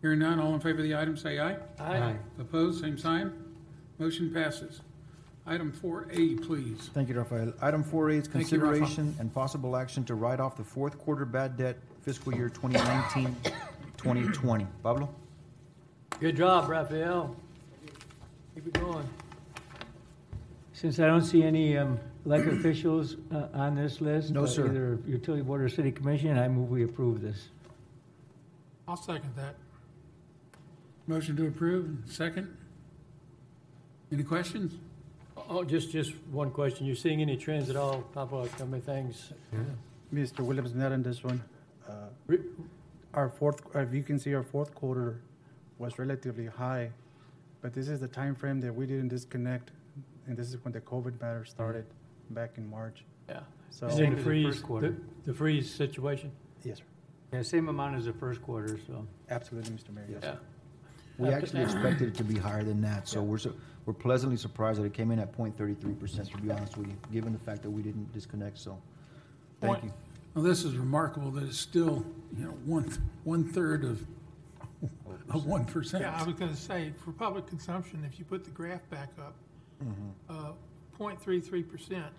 Hearing 0.00 0.20
none, 0.20 0.38
all 0.38 0.54
in 0.54 0.60
favor 0.60 0.78
of 0.78 0.84
the 0.84 0.96
item, 0.96 1.16
say 1.16 1.40
aye. 1.40 1.56
Aye. 1.80 2.14
Opposed, 2.38 2.80
same 2.80 2.96
sign. 2.98 3.32
Motion 3.98 4.32
passes. 4.32 4.80
Item 5.46 5.72
four 5.72 6.06
A, 6.12 6.34
please. 6.36 6.90
Thank 6.94 7.08
you, 7.08 7.16
Rafael. 7.16 7.52
Item 7.62 7.82
four 7.82 8.10
A 8.10 8.14
is 8.16 8.26
Thank 8.28 8.52
you, 8.52 8.58
Rafa. 8.58 8.78
consideration 8.78 9.16
and 9.18 9.32
possible 9.32 9.76
action 9.76 10.04
to 10.04 10.14
write 10.14 10.40
off 10.40 10.56
the 10.56 10.64
fourth 10.64 10.98
quarter 10.98 11.24
bad 11.24 11.56
debt 11.56 11.78
fiscal 12.02 12.34
year 12.34 12.48
2019-2020. 12.50 14.66
Pablo? 14.82 15.08
Good 16.20 16.36
job, 16.36 16.68
Rafael. 16.68 17.34
Keep 18.54 18.68
it 18.68 18.74
going. 18.74 19.08
Since 20.74 21.00
I 21.00 21.06
don't 21.06 21.24
see 21.24 21.42
any 21.42 21.76
um, 21.76 21.98
elected 22.24 22.54
officials 22.54 23.16
uh, 23.32 23.48
on 23.54 23.74
this 23.76 24.00
list. 24.00 24.30
No, 24.30 24.44
uh, 24.44 24.46
sir. 24.46 24.66
Either 24.66 24.98
utility 25.06 25.42
board 25.42 25.62
or 25.62 25.68
city 25.68 25.90
commission, 25.92 26.36
I 26.38 26.48
move 26.48 26.70
we 26.70 26.84
approve 26.84 27.20
this. 27.20 27.48
I'll 28.86 28.96
second 28.96 29.34
that. 29.36 29.54
Motion 31.06 31.36
to 31.36 31.46
approve, 31.46 31.96
second. 32.06 32.54
Any 34.12 34.22
questions? 34.22 34.74
Oh, 35.48 35.64
just, 35.64 35.90
just 35.90 36.12
one 36.30 36.50
question. 36.50 36.86
You 36.86 36.94
seeing 36.94 37.20
any 37.22 37.36
trends 37.36 37.70
at 37.70 37.76
all, 37.76 38.02
Pablo, 38.12 38.48
how 38.58 38.64
many 38.66 38.82
things? 38.82 39.32
Mr. 40.12 40.40
Williams, 40.40 40.74
not 40.74 40.92
on 40.92 41.02
this 41.02 41.22
one. 41.22 41.42
Uh, 41.88 42.36
Our 43.14 43.30
fourth, 43.30 43.62
if 43.74 43.92
you 43.94 44.02
can 44.02 44.18
see, 44.18 44.34
our 44.34 44.42
fourth 44.42 44.74
quarter 44.74 45.20
was 45.78 45.98
relatively 45.98 46.46
high, 46.46 46.90
but 47.62 47.72
this 47.72 47.88
is 47.88 48.00
the 48.00 48.08
time 48.08 48.34
frame 48.34 48.60
that 48.60 48.74
we 48.74 48.86
didn't 48.86 49.08
disconnect, 49.08 49.70
and 50.26 50.36
this 50.36 50.48
is 50.48 50.62
when 50.64 50.72
the 50.72 50.80
COVID 50.80 51.20
matter 51.20 51.44
started, 51.44 51.86
back 52.30 52.52
in 52.58 52.68
March. 52.68 53.04
Yeah. 53.28 53.40
So, 53.70 53.86
And 53.86 53.94
Same 53.96 54.02
then 54.04 54.10
the 54.12 54.16
the 54.18 54.22
freeze, 54.24 54.46
first 54.46 54.62
quarter. 54.62 54.88
the, 55.24 55.32
the 55.32 55.34
freeze 55.34 55.70
situation? 55.72 56.30
yes, 56.64 56.78
sir. 56.78 56.84
Yeah, 57.32 57.42
same 57.42 57.68
amount 57.68 57.96
as 57.96 58.06
the 58.06 58.12
first 58.14 58.40
quarter, 58.42 58.78
so. 58.86 59.06
Absolutely, 59.28 59.72
Mr. 59.72 59.94
Mayor, 59.94 60.06
yes. 60.10 60.20
Yeah. 60.22 60.34
We 61.18 61.28
actually 61.28 61.62
expected 61.62 62.08
it 62.08 62.14
to 62.14 62.24
be 62.24 62.38
higher 62.38 62.62
than 62.64 62.80
that, 62.82 63.06
so 63.06 63.20
Yeah. 63.20 63.26
we're, 63.26 63.38
su- 63.38 63.56
we're 63.84 63.92
pleasantly 63.92 64.36
surprised 64.38 64.80
that 64.80 64.84
it 64.84 64.94
came 64.94 65.10
in 65.10 65.18
at 65.18 65.36
0.33 65.36 65.98
percent, 66.00 66.30
to 66.30 66.38
be 66.38 66.50
honest 66.50 66.76
with 66.78 66.86
you, 66.88 66.94
given 67.12 67.32
the 67.34 67.38
fact 67.38 67.62
that 67.62 67.70
we 67.70 67.82
didn't 67.82 68.10
disconnect, 68.14 68.56
so, 68.58 68.80
thank 69.60 69.72
Point- 69.74 69.84
you. 69.84 69.92
Well, 70.34 70.44
this 70.44 70.62
is 70.64 70.76
remarkable 70.76 71.30
that 71.32 71.44
it's 71.44 71.58
still, 71.58 72.04
you 72.36 72.44
know, 72.44 72.52
one, 72.64 72.90
one-third 73.24 73.84
of, 73.84 74.06
of 75.30 75.46
one 75.46 75.64
percent. 75.64 76.02
Yeah, 76.04 76.16
I 76.18 76.22
was 76.22 76.34
gonna 76.34 76.54
say, 76.54 76.92
for 77.04 77.10
public 77.12 77.46
consumption, 77.46 78.04
if 78.10 78.18
you 78.18 78.24
put 78.24 78.44
the 78.44 78.50
graph 78.50 78.88
back 78.88 79.08
up, 79.18 79.34
uh, 80.30 80.52
point 80.98 81.20
three 81.22 81.40
three 81.40 81.62
percent 81.62 82.12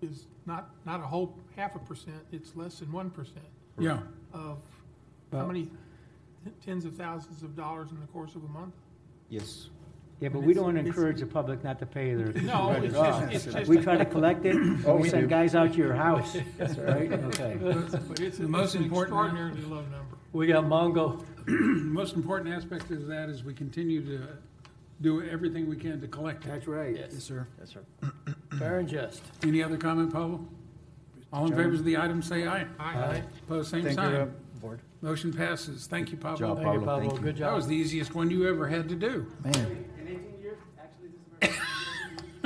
is 0.00 0.26
not, 0.46 0.70
not 0.84 0.98
a 1.00 1.04
whole 1.04 1.38
half 1.54 1.76
a 1.76 1.78
percent, 1.78 2.16
it's 2.32 2.56
less 2.56 2.80
than 2.80 2.90
one 2.90 3.10
percent 3.10 3.44
Yeah, 3.78 3.98
of, 4.32 4.58
how 5.30 5.38
Well- 5.38 5.46
many 5.46 5.70
tens 6.64 6.84
of 6.84 6.96
thousands 6.96 7.42
of 7.44 7.54
dollars 7.54 7.92
in 7.92 8.00
the 8.00 8.06
course 8.06 8.34
of 8.34 8.42
a 8.42 8.48
month? 8.48 8.74
Yes. 9.28 9.68
Yeah, 10.18 10.28
but 10.30 10.38
And 10.38 10.46
we 10.48 10.54
don't 10.54 10.76
it's- 10.76 10.86
encourage 10.86 11.20
the 11.20 11.26
public 11.26 11.62
not 11.62 11.78
to 11.80 11.86
pay 11.86 12.14
their. 12.14 12.32
No, 12.42 12.70
write 12.70 12.84
it's 12.84 12.94
it 12.94 12.98
off. 12.98 13.30
just, 13.30 13.46
it's 13.46 13.54
just. 13.56 13.68
We 13.68 13.78
try 13.78 13.96
to 13.96 14.04
collect 14.04 14.44
it, 14.44 14.54
oh, 14.56 14.58
and 14.58 14.84
we 14.96 15.02
we 15.02 15.08
send 15.08 15.22
do. 15.22 15.28
guys 15.28 15.54
out 15.54 15.72
to 15.72 15.78
your 15.78 15.94
house, 15.94 16.36
That's 16.58 16.76
right? 16.78 17.12
Okay. 17.12 17.58
But 17.60 17.76
it's, 17.76 17.92
The 17.92 18.26
it's 18.26 18.38
most 18.40 18.74
an 18.74 18.84
important- 18.84 19.14
extraordinarily 19.16 19.62
low 19.62 19.82
number. 19.82 20.16
We 20.32 20.46
got 20.48 20.64
Mongo. 20.64 21.24
the 21.44 21.52
most 21.52 22.14
important 22.16 22.52
aspect 22.54 22.90
of 22.90 23.06
that 23.06 23.28
is 23.28 23.44
we 23.44 23.52
continue 23.54 24.04
to 24.04 24.26
do 25.02 25.22
everything 25.22 25.68
we 25.68 25.76
can 25.76 26.00
to 26.00 26.06
collect 26.08 26.44
it. 26.44 26.48
That's 26.48 26.66
right. 26.66 26.96
Yes, 26.96 27.22
sir. 27.22 27.46
Yes, 27.58 27.70
sir. 27.70 27.84
fair 28.58 28.78
and 28.78 28.88
just. 28.88 29.22
Any 29.42 29.62
other 29.62 29.76
comment, 29.76 30.12
Pablo? 30.12 30.46
All 31.32 31.46
in 31.46 31.50
favor 31.50 31.74
of 31.74 31.84
the 31.84 31.96
item, 31.96 32.22
say 32.22 32.46
aye. 32.46 32.66
Aye. 32.78 33.22
Opposed, 33.46 33.70
same 33.70 33.82
Thank 33.84 33.98
you, 33.98 34.04
uh, 34.04 34.10
sign. 34.10 34.34
Board. 34.60 34.80
Motion 35.00 35.32
passes. 35.32 35.86
Thank 35.86 36.10
you, 36.10 36.16
job, 36.16 36.38
Pablo. 36.38 36.54
Thank 36.54 36.58
you, 36.58 36.64
Pablo, 36.64 36.84
Pablo, 36.84 37.00
thank 37.00 37.12
you. 37.14 37.18
good 37.18 37.36
That 37.38 37.54
was 37.54 37.64
job. 37.64 37.70
the 37.70 37.76
easiest 37.76 38.14
one 38.14 38.30
you 38.30 38.48
ever 38.48 38.68
had 38.68 38.88
to 38.90 38.94
do. 38.94 39.26
Man. 39.42 39.54
In 39.98 40.06
18 40.06 40.20
years, 40.40 40.58
actually. 40.78 41.58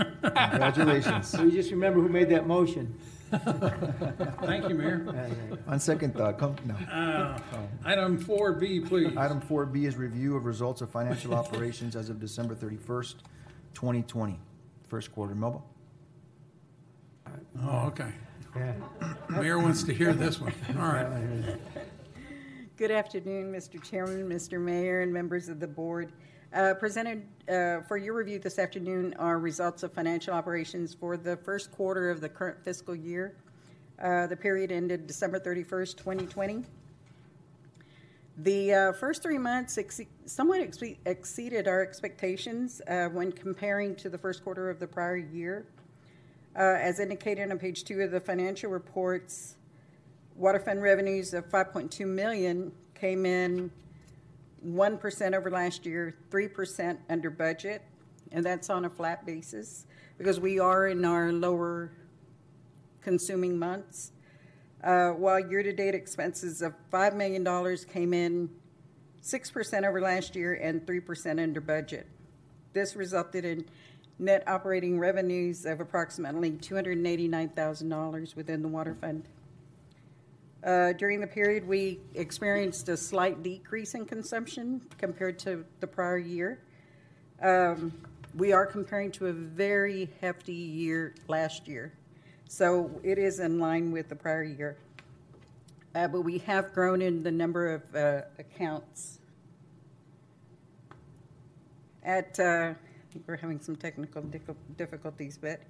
Congratulations. 0.50 1.28
So 1.28 1.42
you 1.42 1.50
just 1.50 1.70
remember 1.70 2.00
who 2.00 2.08
made 2.08 2.30
that 2.30 2.46
motion. 2.46 2.96
Thank 4.44 4.68
you, 4.68 4.74
Mayor. 4.76 5.04
Yeah, 5.06 5.26
yeah. 5.26 5.56
On 5.66 5.80
second 5.80 6.14
thought, 6.14 6.38
come, 6.38 6.54
no. 6.64 6.74
Uh, 6.74 7.38
Item 7.84 8.18
four 8.18 8.52
B, 8.52 8.80
please. 8.80 9.16
Item 9.16 9.40
four 9.40 9.66
B 9.66 9.86
is 9.86 9.96
review 9.96 10.36
of 10.36 10.44
results 10.44 10.80
of 10.80 10.90
financial 10.90 11.34
operations 11.34 11.96
as 11.96 12.08
of 12.08 12.20
December 12.20 12.54
thirty-first, 12.54 13.22
twenty 13.74 14.02
twenty. 14.02 14.38
First 14.88 15.12
quarter, 15.12 15.34
Melba? 15.34 15.58
Oh, 17.62 17.86
okay. 17.88 18.12
Yeah. 18.54 18.74
Mayor 19.30 19.58
wants 19.58 19.82
to 19.84 19.92
hear 19.92 20.12
this 20.12 20.40
one. 20.40 20.52
All 20.78 20.82
right. 20.92 21.58
Good 22.76 22.90
afternoon, 22.90 23.52
Mr. 23.52 23.82
Chairman, 23.82 24.28
Mr. 24.28 24.60
Mayor, 24.60 25.00
and 25.00 25.12
members 25.12 25.48
of 25.48 25.58
the 25.58 25.66
board. 25.66 26.12
Uh, 26.56 26.72
Presented 26.72 27.22
uh, 27.50 27.82
for 27.82 27.98
your 27.98 28.14
review 28.14 28.38
this 28.38 28.58
afternoon 28.58 29.14
are 29.18 29.38
results 29.38 29.82
of 29.82 29.92
financial 29.92 30.32
operations 30.32 30.94
for 30.94 31.18
the 31.18 31.36
first 31.36 31.70
quarter 31.70 32.08
of 32.10 32.22
the 32.22 32.30
current 32.30 32.56
fiscal 32.64 32.96
year. 32.96 33.34
Uh, 34.02 34.26
The 34.26 34.36
period 34.36 34.72
ended 34.72 35.06
December 35.06 35.38
31st, 35.38 35.98
2020. 35.98 36.64
The 38.38 38.72
uh, 38.72 38.92
first 38.94 39.22
three 39.22 39.36
months 39.36 39.76
exce- 39.76 40.06
somewhat 40.24 40.62
exce- 40.62 40.96
exceeded 41.04 41.68
our 41.68 41.82
expectations 41.82 42.80
uh, 42.88 43.08
when 43.08 43.32
comparing 43.32 43.94
to 43.96 44.08
the 44.08 44.16
first 44.16 44.42
quarter 44.42 44.70
of 44.70 44.80
the 44.80 44.86
prior 44.86 45.18
year. 45.18 45.66
Uh, 46.58 46.78
As 46.80 47.00
indicated 47.00 47.50
on 47.50 47.58
page 47.58 47.84
two 47.84 48.00
of 48.00 48.10
the 48.12 48.20
financial 48.20 48.70
reports, 48.70 49.56
Water 50.36 50.58
fund 50.58 50.82
revenues 50.82 51.34
of 51.34 51.50
5.2 51.50 52.06
million 52.06 52.72
came 52.94 53.26
in 53.26 53.70
1% 54.64 55.34
over 55.34 55.50
last 55.50 55.86
year, 55.86 56.16
3% 56.30 56.98
under 57.08 57.30
budget, 57.30 57.82
and 58.32 58.44
that's 58.44 58.70
on 58.70 58.84
a 58.84 58.90
flat 58.90 59.26
basis 59.26 59.86
because 60.18 60.40
we 60.40 60.58
are 60.58 60.88
in 60.88 61.04
our 61.04 61.32
lower 61.32 61.92
consuming 63.02 63.58
months. 63.58 64.12
Uh, 64.82 65.10
While 65.10 65.40
year-to-date 65.40 65.94
expenses 65.94 66.62
of 66.62 66.74
$5 66.92 67.14
million 67.14 67.44
came 67.92 68.14
in 68.14 68.50
6% 69.22 69.88
over 69.88 70.00
last 70.00 70.36
year 70.36 70.54
and 70.54 70.84
3% 70.86 71.42
under 71.42 71.60
budget. 71.60 72.06
This 72.72 72.94
resulted 72.94 73.44
in 73.44 73.64
net 74.18 74.44
operating 74.46 74.98
revenues 74.98 75.66
of 75.66 75.80
approximately 75.80 76.52
$289,000 76.52 78.36
within 78.36 78.62
the 78.62 78.68
water 78.68 78.96
fund. 79.00 79.28
Uh, 80.66 80.92
During 80.94 81.20
the 81.20 81.28
period, 81.28 81.66
we 81.66 82.00
experienced 82.16 82.88
a 82.88 82.96
slight 82.96 83.44
decrease 83.44 83.94
in 83.94 84.04
consumption 84.04 84.82
compared 84.98 85.38
to 85.40 85.64
the 85.78 85.86
prior 85.86 86.18
year. 86.18 86.58
Um, 87.40 87.92
We 88.34 88.52
are 88.52 88.66
comparing 88.66 89.12
to 89.12 89.28
a 89.28 89.32
very 89.32 90.10
hefty 90.20 90.52
year 90.52 91.14
last 91.28 91.68
year, 91.68 91.92
so 92.48 92.90
it 93.04 93.16
is 93.16 93.38
in 93.38 93.60
line 93.60 93.92
with 93.92 94.08
the 94.08 94.16
prior 94.16 94.42
year. 94.42 94.76
Uh, 95.94 96.08
But 96.08 96.22
we 96.22 96.38
have 96.38 96.72
grown 96.72 97.00
in 97.00 97.22
the 97.22 97.30
number 97.30 97.72
of 97.72 97.94
uh, 97.94 98.22
accounts. 98.40 99.20
At, 102.02 102.40
uh, 102.40 102.74
we're 103.28 103.36
having 103.36 103.60
some 103.60 103.76
technical 103.76 104.22
difficulties, 104.76 105.38
but 105.40 105.60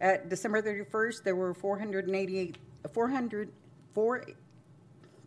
at 0.00 0.28
December 0.28 0.62
31st, 0.62 1.24
there 1.24 1.36
were 1.36 1.54
488, 1.54 2.56
400, 2.92 3.52
four, 3.94 4.24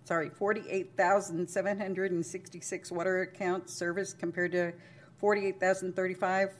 sorry, 0.08 0.30
48,766 0.30 2.92
water 2.94 3.24
accounts 3.24 3.74
serviced 3.74 4.18
compared 4.18 4.54
to 4.54 4.72
48,035 5.18 6.54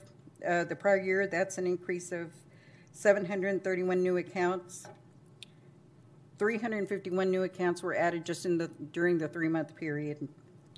uh, 0.46 0.64
the 0.64 0.76
prior 0.76 0.98
year. 0.98 1.26
That's 1.26 1.56
an 1.56 1.66
increase 1.66 2.12
of 2.12 2.30
731 2.92 4.02
new 4.02 4.18
accounts. 4.18 4.86
351 6.38 7.30
new 7.30 7.44
accounts 7.44 7.82
were 7.82 7.96
added 7.96 8.26
just 8.26 8.44
in 8.44 8.58
the, 8.58 8.68
during 8.92 9.16
the 9.16 9.26
three-month 9.26 9.74
period 9.74 10.28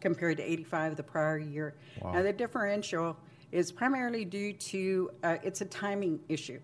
compared 0.01 0.37
to 0.37 0.45
85 0.45 0.97
the 0.97 1.03
prior 1.03 1.39
year. 1.39 1.75
Now, 2.01 2.23
the 2.23 2.33
differential 2.33 3.17
is 3.51 3.73
primarily 3.73 4.25
due 4.25 4.53
to, 4.53 5.11
uh, 5.25 5.39
it's 5.43 5.61
a 5.61 5.65
timing 5.65 6.21
issue, 6.29 6.61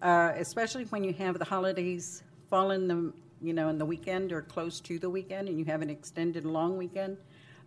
uh, 0.00 0.32
especially 0.36 0.84
when 0.84 1.04
you 1.04 1.12
have 1.12 1.38
the 1.38 1.44
holidays 1.44 2.22
fall 2.48 2.70
in 2.70 2.88
the, 2.88 3.12
you 3.40 3.52
know, 3.52 3.68
in 3.68 3.78
the 3.78 3.84
weekend 3.84 4.32
or 4.32 4.42
close 4.42 4.80
to 4.80 4.98
the 4.98 5.10
weekend, 5.10 5.48
and 5.48 5.58
you 5.58 5.64
have 5.66 5.82
an 5.82 5.90
extended 5.90 6.44
long 6.44 6.76
weekend. 6.76 7.16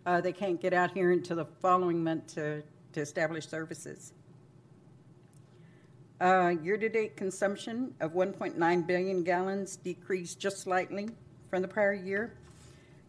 Uh, 0.06 0.20
They 0.20 0.32
can't 0.32 0.60
get 0.60 0.72
out 0.72 0.92
here 0.92 1.12
until 1.12 1.36
the 1.36 1.44
following 1.60 2.02
month 2.02 2.34
to, 2.34 2.62
to 2.92 3.00
establish 3.00 3.46
services. 3.46 4.12
Uh, 6.20 6.54
Year-to-date 6.62 7.16
consumption 7.16 7.94
of 8.00 8.12
1.9 8.12 8.86
billion 8.86 9.22
gallons 9.22 9.76
decreased 9.76 10.40
just 10.40 10.58
slightly 10.58 11.10
from 11.48 11.62
the 11.62 11.68
prior 11.68 11.92
year 11.92 12.32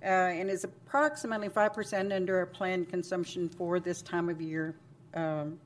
uh, 0.04 0.06
and 0.06 0.50
is 0.50 0.64
approximately 0.64 1.50
5% 1.50 2.14
under 2.16 2.38
our 2.38 2.46
planned 2.46 2.90
consumption 2.90 3.50
for 3.50 3.80
this 3.80 4.02
time 4.02 4.30
of 4.30 4.42
year, 4.42 4.76
um, 5.14 5.60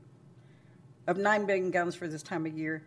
of 1.07 1.17
9 1.17 1.45
billion 1.45 1.69
gallons 1.69 1.95
for 1.95 2.07
this 2.07 2.23
time 2.23 2.45
of 2.45 2.57
year. 2.57 2.83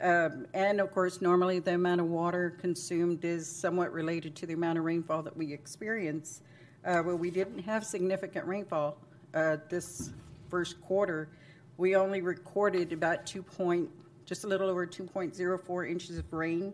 Um, 0.00 0.46
And 0.54 0.80
of 0.80 0.92
course, 0.92 1.20
normally 1.20 1.60
the 1.60 1.74
amount 1.74 2.00
of 2.00 2.08
water 2.08 2.56
consumed 2.60 3.24
is 3.24 3.46
somewhat 3.46 3.92
related 3.92 4.34
to 4.36 4.46
the 4.46 4.54
amount 4.54 4.78
of 4.78 4.84
rainfall 4.84 5.22
that 5.22 5.36
we 5.36 5.52
experience. 5.52 6.42
Uh, 6.84 7.02
Well, 7.04 7.16
we 7.16 7.30
didn't 7.30 7.60
have 7.60 7.84
significant 7.84 8.46
rainfall 8.46 8.98
uh, 9.34 9.58
this 9.68 10.10
first 10.50 10.80
quarter. 10.82 11.28
We 11.76 11.96
only 11.96 12.20
recorded 12.20 12.92
about 12.92 13.26
2 13.26 13.42
point, 13.42 13.88
just 14.26 14.44
a 14.44 14.46
little 14.46 14.68
over 14.68 14.86
2.04 14.86 15.90
inches 15.90 16.18
of 16.18 16.32
rain 16.32 16.72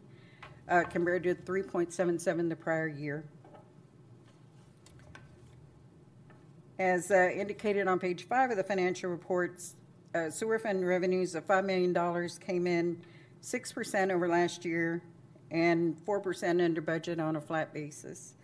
uh, 0.69 0.85
compared 0.85 1.23
to 1.25 1.35
3.77 1.35 2.49
the 2.49 2.57
prior 2.57 2.89
year. 2.89 3.25
As 6.79 7.11
uh, 7.11 7.29
indicated 7.35 7.87
on 7.89 7.99
page 7.99 8.27
five 8.27 8.51
of 8.51 8.57
the 8.57 8.65
financial 8.65 9.11
reports, 9.11 9.75
uh, 10.15 10.31
sewer 10.31 10.59
fund 10.59 10.87
revenues 10.87 11.35
of 11.35 11.47
$5 11.47 11.65
million 11.67 12.29
came 12.41 12.67
in 12.67 13.01
6% 13.43 14.11
over 14.11 14.29
last 14.29 14.65
year 14.65 15.03
and 15.51 15.97
4% 16.07 16.65
under 16.65 16.81
budget 16.81 17.19
on 17.21 17.37
a 17.37 17.41
flat 17.41 17.73
basis. 17.73 18.35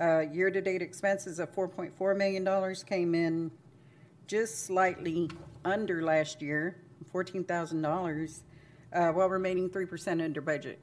Uh, 0.00 0.20
Year-to-date 0.20 0.82
expenses 0.82 1.38
of 1.38 1.54
$4.4 1.54 2.16
million 2.16 2.74
came 2.86 3.14
in 3.14 3.50
just 4.26 4.64
slightly 4.64 5.30
under 5.64 6.02
last 6.02 6.40
year, 6.42 6.76
$14,000, 7.12 8.40
uh, 8.92 9.08
while 9.12 9.28
remaining 9.28 9.68
3% 9.68 10.22
under 10.22 10.40
budget. 10.40 10.78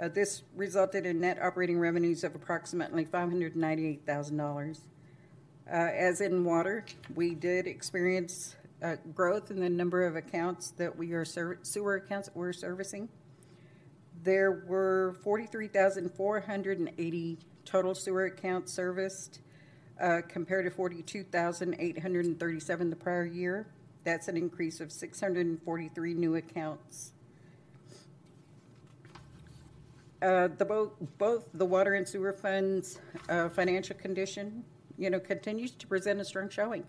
Uh, 0.00 0.08
This 0.08 0.42
resulted 0.54 1.06
in 1.06 1.20
net 1.20 1.38
operating 1.42 1.78
revenues 1.78 2.22
of 2.24 2.34
approximately 2.34 3.04
$598,000. 3.04 4.78
Uh, 5.66 5.70
As 5.70 6.20
in 6.20 6.44
water, 6.44 6.84
we 7.14 7.34
did 7.34 7.66
experience 7.66 8.54
uh, 8.82 8.96
growth 9.14 9.50
in 9.50 9.60
the 9.60 9.68
number 9.68 10.06
of 10.06 10.16
accounts 10.16 10.70
that 10.72 10.96
we 10.96 11.12
are, 11.12 11.24
ser- 11.24 11.58
sewer 11.62 11.94
accounts 11.96 12.28
that 12.28 12.36
we're 12.36 12.52
servicing. 12.52 13.08
There 14.22 14.62
were 14.66 15.16
43,480 15.22 17.38
total 17.64 17.94
sewer 17.94 18.26
accounts 18.26 18.72
serviced, 18.72 19.40
uh, 20.00 20.20
compared 20.28 20.64
to 20.64 20.70
42,837 20.70 22.90
the 22.90 22.96
prior 22.96 23.26
year. 23.26 23.66
That's 24.04 24.28
an 24.28 24.36
increase 24.36 24.80
of 24.80 24.92
643 24.92 26.14
new 26.14 26.36
accounts. 26.36 27.10
Uh, 30.22 30.46
The 30.48 30.64
both, 30.64 30.92
both 31.18 31.48
the 31.54 31.66
water 31.66 31.94
and 31.94 32.08
sewer 32.08 32.32
funds' 32.32 32.98
uh, 33.28 33.48
financial 33.48 33.96
condition, 33.96 34.64
you 34.96 35.10
know, 35.10 35.20
continues 35.20 35.70
to 35.72 35.86
present 35.86 36.20
a 36.20 36.24
strong 36.24 36.48
showing. 36.48 36.84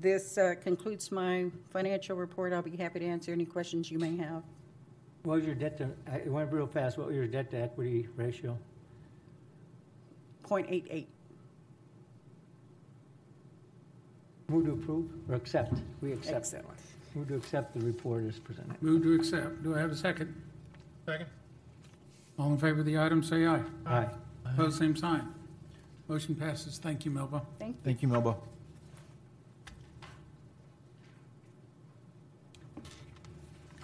This 0.00 0.36
uh, 0.38 0.54
concludes 0.60 1.12
my 1.12 1.52
financial 1.70 2.16
report. 2.16 2.52
I'll 2.52 2.62
be 2.62 2.76
happy 2.76 2.98
to 2.98 3.06
answer 3.06 3.30
any 3.32 3.44
questions 3.44 3.92
you 3.92 4.00
may 4.00 4.16
have. 4.16 4.42
What 5.22 5.36
was 5.36 5.46
your 5.46 5.54
debt 5.54 5.78
to, 5.78 5.88
it 6.12 6.26
went 6.26 6.52
real 6.52 6.66
fast, 6.66 6.98
what 6.98 7.06
was 7.06 7.14
your 7.16 7.28
debt 7.28 7.52
to 7.52 7.58
equity 7.58 8.08
ratio? 8.16 8.58
.88. 10.44 11.06
Move 14.48 14.66
to 14.66 14.72
approve 14.72 15.06
or 15.28 15.34
accept? 15.36 15.74
We 16.02 16.12
accept. 16.12 16.36
Accept. 16.38 16.66
Move 17.14 17.28
to 17.28 17.36
accept 17.36 17.74
the 17.74 17.80
report 17.84 18.24
as 18.24 18.38
presented. 18.38 18.80
Move 18.82 19.02
to 19.04 19.14
accept. 19.14 19.62
Do 19.62 19.74
I 19.74 19.78
have 19.78 19.90
a 19.92 19.96
second? 19.96 20.34
Second? 21.06 21.26
All 22.38 22.50
in 22.52 22.58
favor 22.58 22.80
of 22.80 22.86
the 22.86 22.98
item, 22.98 23.22
say 23.22 23.46
aye. 23.46 23.62
Aye. 23.86 24.08
Opposed, 24.44 24.78
same 24.78 24.96
sign. 24.96 25.32
Motion 26.08 26.34
passes. 26.34 26.78
Thank 26.78 27.04
you, 27.04 27.10
Melba. 27.10 27.42
Thank 27.58 27.76
you. 27.76 27.80
Thank 27.84 28.02
you, 28.02 28.08
Melba. 28.08 28.36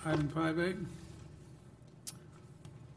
Item 0.05 0.29
five 0.29 0.59
eight. 0.59 0.77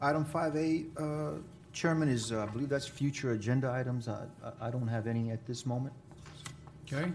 Item 0.00 0.24
five 0.24 0.56
A, 0.56 0.84
uh, 0.98 1.30
Chairman, 1.72 2.08
is, 2.08 2.30
uh, 2.32 2.42
I 2.42 2.46
believe 2.46 2.68
that's 2.68 2.86
future 2.86 3.32
agenda 3.32 3.70
items. 3.70 4.06
I, 4.08 4.24
I- 4.44 4.68
I 4.68 4.70
don't 4.70 4.86
have 4.88 5.06
any 5.06 5.30
at 5.30 5.44
this 5.46 5.64
moment. 5.66 5.94
Okay. 6.86 7.10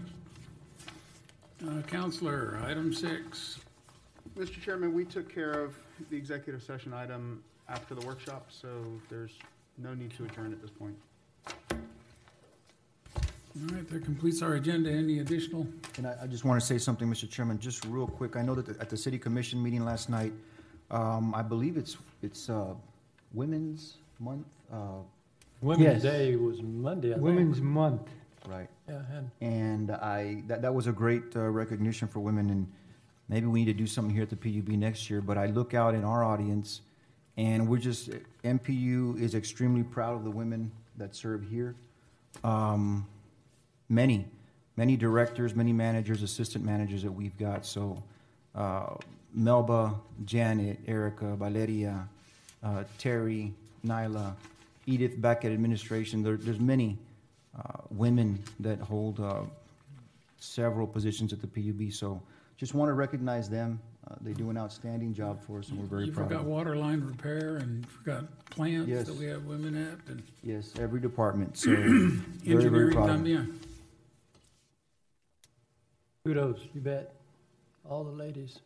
Uh, 1.66 1.82
Counselor, 1.82 2.58
item 2.64 2.92
six. 2.92 3.58
Mr. 4.38 4.60
Chairman, 4.62 4.94
we 4.94 5.04
took 5.04 5.32
care 5.32 5.52
of 5.52 5.74
the 6.10 6.16
executive 6.16 6.62
session 6.62 6.92
item 6.94 7.42
after 7.68 7.94
the 7.94 8.04
workshop, 8.06 8.46
so 8.50 8.68
there's 9.10 9.32
no 9.76 9.92
need 9.94 10.10
to 10.16 10.24
adjourn 10.24 10.52
at 10.52 10.62
this 10.62 10.70
point. 10.70 10.96
All 13.56 13.74
right, 13.74 13.88
that 13.90 14.04
completes 14.04 14.40
our 14.42 14.54
agenda. 14.54 14.90
Any 14.90 15.18
additional? 15.18 15.66
And 15.98 16.06
I, 16.06 16.16
I 16.22 16.26
just 16.26 16.44
want 16.44 16.60
to 16.60 16.66
say 16.66 16.78
something, 16.78 17.08
Mr. 17.08 17.28
Chairman, 17.28 17.58
just 17.58 17.84
real 17.86 18.06
quick. 18.06 18.36
I 18.36 18.42
know 18.42 18.54
that 18.54 18.66
the- 18.66 18.80
at 18.80 18.88
the 18.88 18.96
city 18.96 19.18
commission 19.18 19.62
meeting 19.62 19.84
last 19.84 20.08
night, 20.08 20.32
um, 20.90 21.34
I 21.34 21.42
believe 21.42 21.76
it's, 21.76 21.96
it's, 22.22 22.48
uh, 22.48 22.74
Women's 23.34 23.96
Month, 24.18 24.46
uh, 24.72 24.76
Women's 25.60 25.84
Yes. 25.84 26.02
Day 26.02 26.36
was 26.36 26.62
Monday, 26.62 27.10
I 27.10 27.14
think. 27.14 27.24
Women's 27.24 27.60
Month. 27.60 28.08
Right? 28.46 28.68
Yeah, 28.88 29.02
and 29.12 29.30
And 29.40 29.90
I, 29.90 30.42
that, 30.46 30.62
that 30.62 30.74
was 30.74 30.86
a 30.86 30.92
great 30.92 31.36
uh, 31.36 31.48
recognition 31.48 32.08
for 32.08 32.20
women, 32.20 32.50
and 32.50 32.66
maybe 33.28 33.46
we 33.46 33.60
need 33.60 33.72
to 33.72 33.78
do 33.78 33.86
something 33.86 34.14
here 34.14 34.22
at 34.22 34.30
the 34.30 34.36
PUB 34.36 34.68
next 34.70 35.10
year. 35.10 35.20
But 35.20 35.38
I 35.38 35.46
look 35.46 35.74
out 35.74 35.94
in 35.94 36.04
our 36.04 36.24
audience, 36.24 36.80
and 37.36 37.68
we're 37.68 37.78
just, 37.78 38.10
MPU 38.44 39.20
is 39.20 39.34
extremely 39.34 39.82
proud 39.82 40.16
of 40.16 40.24
the 40.24 40.30
women 40.30 40.70
that 40.96 41.14
serve 41.14 41.42
here. 41.48 41.74
Um, 42.44 43.06
many, 43.88 44.26
many 44.76 44.96
directors, 44.96 45.54
many 45.54 45.72
managers, 45.72 46.22
assistant 46.22 46.64
managers 46.64 47.02
that 47.02 47.12
we've 47.12 47.36
got. 47.38 47.66
So 47.66 48.02
uh, 48.54 48.94
Melba, 49.34 49.94
Janet, 50.24 50.78
Erica, 50.86 51.36
Valeria, 51.36 52.08
uh, 52.62 52.84
Terry, 52.98 53.52
Nyla, 53.84 54.34
Edith 54.86 55.20
back 55.20 55.44
at 55.44 55.52
administration. 55.52 56.22
There, 56.22 56.36
there's 56.36 56.60
many 56.60 56.98
women 57.90 58.42
that 58.60 58.78
hold 58.80 59.20
uh, 59.20 59.42
several 60.38 60.86
positions 60.86 61.32
at 61.32 61.40
the 61.40 61.46
PUB. 61.46 61.92
So 61.92 62.20
just 62.56 62.74
want 62.74 62.88
to 62.88 62.94
recognize 62.94 63.48
them. 63.48 63.80
Uh, 64.10 64.14
They 64.22 64.32
do 64.32 64.48
an 64.50 64.56
outstanding 64.56 65.12
job 65.14 65.42
for 65.42 65.58
us, 65.58 65.68
and 65.68 65.78
we're 65.78 65.84
very 65.86 66.06
You 66.06 66.12
proud 66.12 66.28
forgot 66.28 66.40
of 66.40 66.46
them. 66.46 66.52
water 66.54 66.74
line 66.76 67.00
repair 67.00 67.56
and 67.58 67.86
forgot 67.86 68.24
plants 68.50 68.88
Yes. 68.88 69.06
that 69.06 69.16
we 69.16 69.26
have 69.26 69.44
women 69.44 69.74
at 69.76 69.98
and 70.08 70.22
Yes, 70.42 70.72
every 70.78 71.00
department, 71.00 71.56
so 71.58 71.70
very, 71.74 71.84
very 71.84 72.54
engineering 72.56 72.92
proud 72.92 73.10
of 73.10 73.24
them. 73.24 73.24
también. 73.24 73.58
Kudos, 76.24 76.60
you 76.74 76.80
bet. 76.80 77.14
All 77.88 78.04
the 78.04 78.10
ladies. 78.12 78.60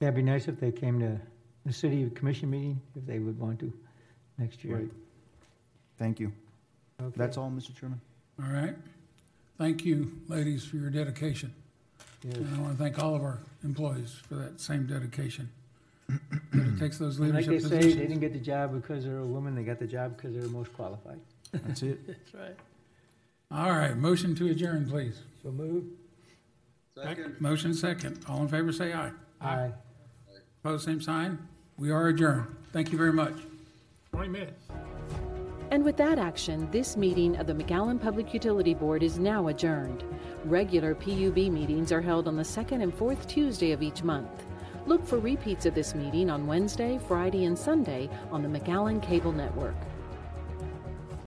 Yeah, 0.00 0.08
it'd 0.08 0.14
be 0.14 0.22
nice 0.22 0.48
if 0.48 0.58
they 0.60 0.70
came 0.70 0.98
to 1.00 1.18
the 1.66 1.72
city 1.72 2.08
commission 2.10 2.48
meeting, 2.50 2.80
if 2.94 3.04
they 3.04 3.18
would 3.18 3.38
want 3.38 3.58
to, 3.60 3.72
next 4.38 4.64
year. 4.64 4.76
Right. 4.76 4.90
Thank 5.98 6.20
you. 6.20 6.32
Okay. 7.00 7.14
That's 7.16 7.36
all, 7.36 7.50
Mr. 7.50 7.74
Chairman. 7.78 8.00
All 8.42 8.50
right. 8.50 8.74
Thank 9.58 9.84
you, 9.84 10.12
ladies, 10.28 10.64
for 10.64 10.76
your 10.76 10.90
dedication. 10.90 11.52
Yes. 12.22 12.36
And 12.36 12.56
I 12.56 12.60
want 12.60 12.76
to 12.76 12.82
thank 12.82 12.98
all 12.98 13.14
of 13.14 13.22
our 13.22 13.40
employees 13.64 14.16
for 14.28 14.36
that 14.36 14.60
same 14.60 14.86
dedication. 14.86 15.50
That 16.52 16.66
it 16.66 16.78
takes 16.78 16.98
those 16.98 17.18
And 17.18 17.34
Like 17.34 17.46
leadership 17.46 17.70
they 17.70 17.82
say, 17.82 17.88
they 17.92 18.00
didn't 18.06 18.20
get 18.20 18.32
the 18.32 18.38
job 18.38 18.72
because 18.72 19.04
they're 19.04 19.18
a 19.18 19.26
woman, 19.26 19.54
they 19.54 19.62
got 19.62 19.78
the 19.78 19.86
job 19.86 20.16
because 20.16 20.34
they're 20.34 20.48
most 20.48 20.72
qualified. 20.72 21.18
That's 21.52 21.82
it. 21.82 22.06
That's 22.06 22.34
right. 22.34 22.56
All 23.50 23.70
right, 23.72 23.96
motion 23.96 24.34
to 24.36 24.48
adjourn, 24.48 24.88
please. 24.88 25.20
So 25.42 25.50
move. 25.50 25.84
Second. 26.96 27.40
Motion 27.40 27.74
second. 27.74 28.24
All 28.28 28.40
in 28.42 28.48
favor, 28.48 28.72
say 28.72 28.92
aye. 28.92 29.12
Aye. 29.40 29.70
Opposed, 30.64 30.84
same 30.86 31.00
sign. 31.00 31.38
We 31.76 31.90
are 31.90 32.08
adjourned. 32.08 32.46
Thank 32.72 32.90
you 32.90 32.98
very 32.98 33.12
much. 33.12 33.34
Twenty 34.10 34.28
minutes. 34.30 34.64
And 35.70 35.84
with 35.84 35.98
that 35.98 36.18
action, 36.18 36.66
this 36.70 36.96
meeting 36.96 37.36
of 37.36 37.46
the 37.46 37.52
McAllen 37.52 38.00
Public 38.00 38.32
Utility 38.32 38.72
Board 38.72 39.02
is 39.02 39.18
now 39.18 39.48
adjourned. 39.48 40.02
Regular 40.46 40.94
PUB 40.94 41.36
meetings 41.36 41.92
are 41.92 42.00
held 42.00 42.26
on 42.26 42.36
the 42.36 42.44
second 42.44 42.80
and 42.80 42.94
fourth 42.94 43.28
Tuesday 43.28 43.72
of 43.72 43.82
each 43.82 44.02
month. 44.02 44.46
Look 44.86 45.04
for 45.06 45.18
repeats 45.18 45.66
of 45.66 45.74
this 45.74 45.94
meeting 45.94 46.30
on 46.30 46.46
Wednesday, 46.46 46.98
Friday, 47.06 47.44
and 47.44 47.58
Sunday 47.58 48.08
on 48.30 48.42
the 48.42 48.48
McAllen 48.48 49.02
Cable 49.02 49.32
Network. 49.32 49.76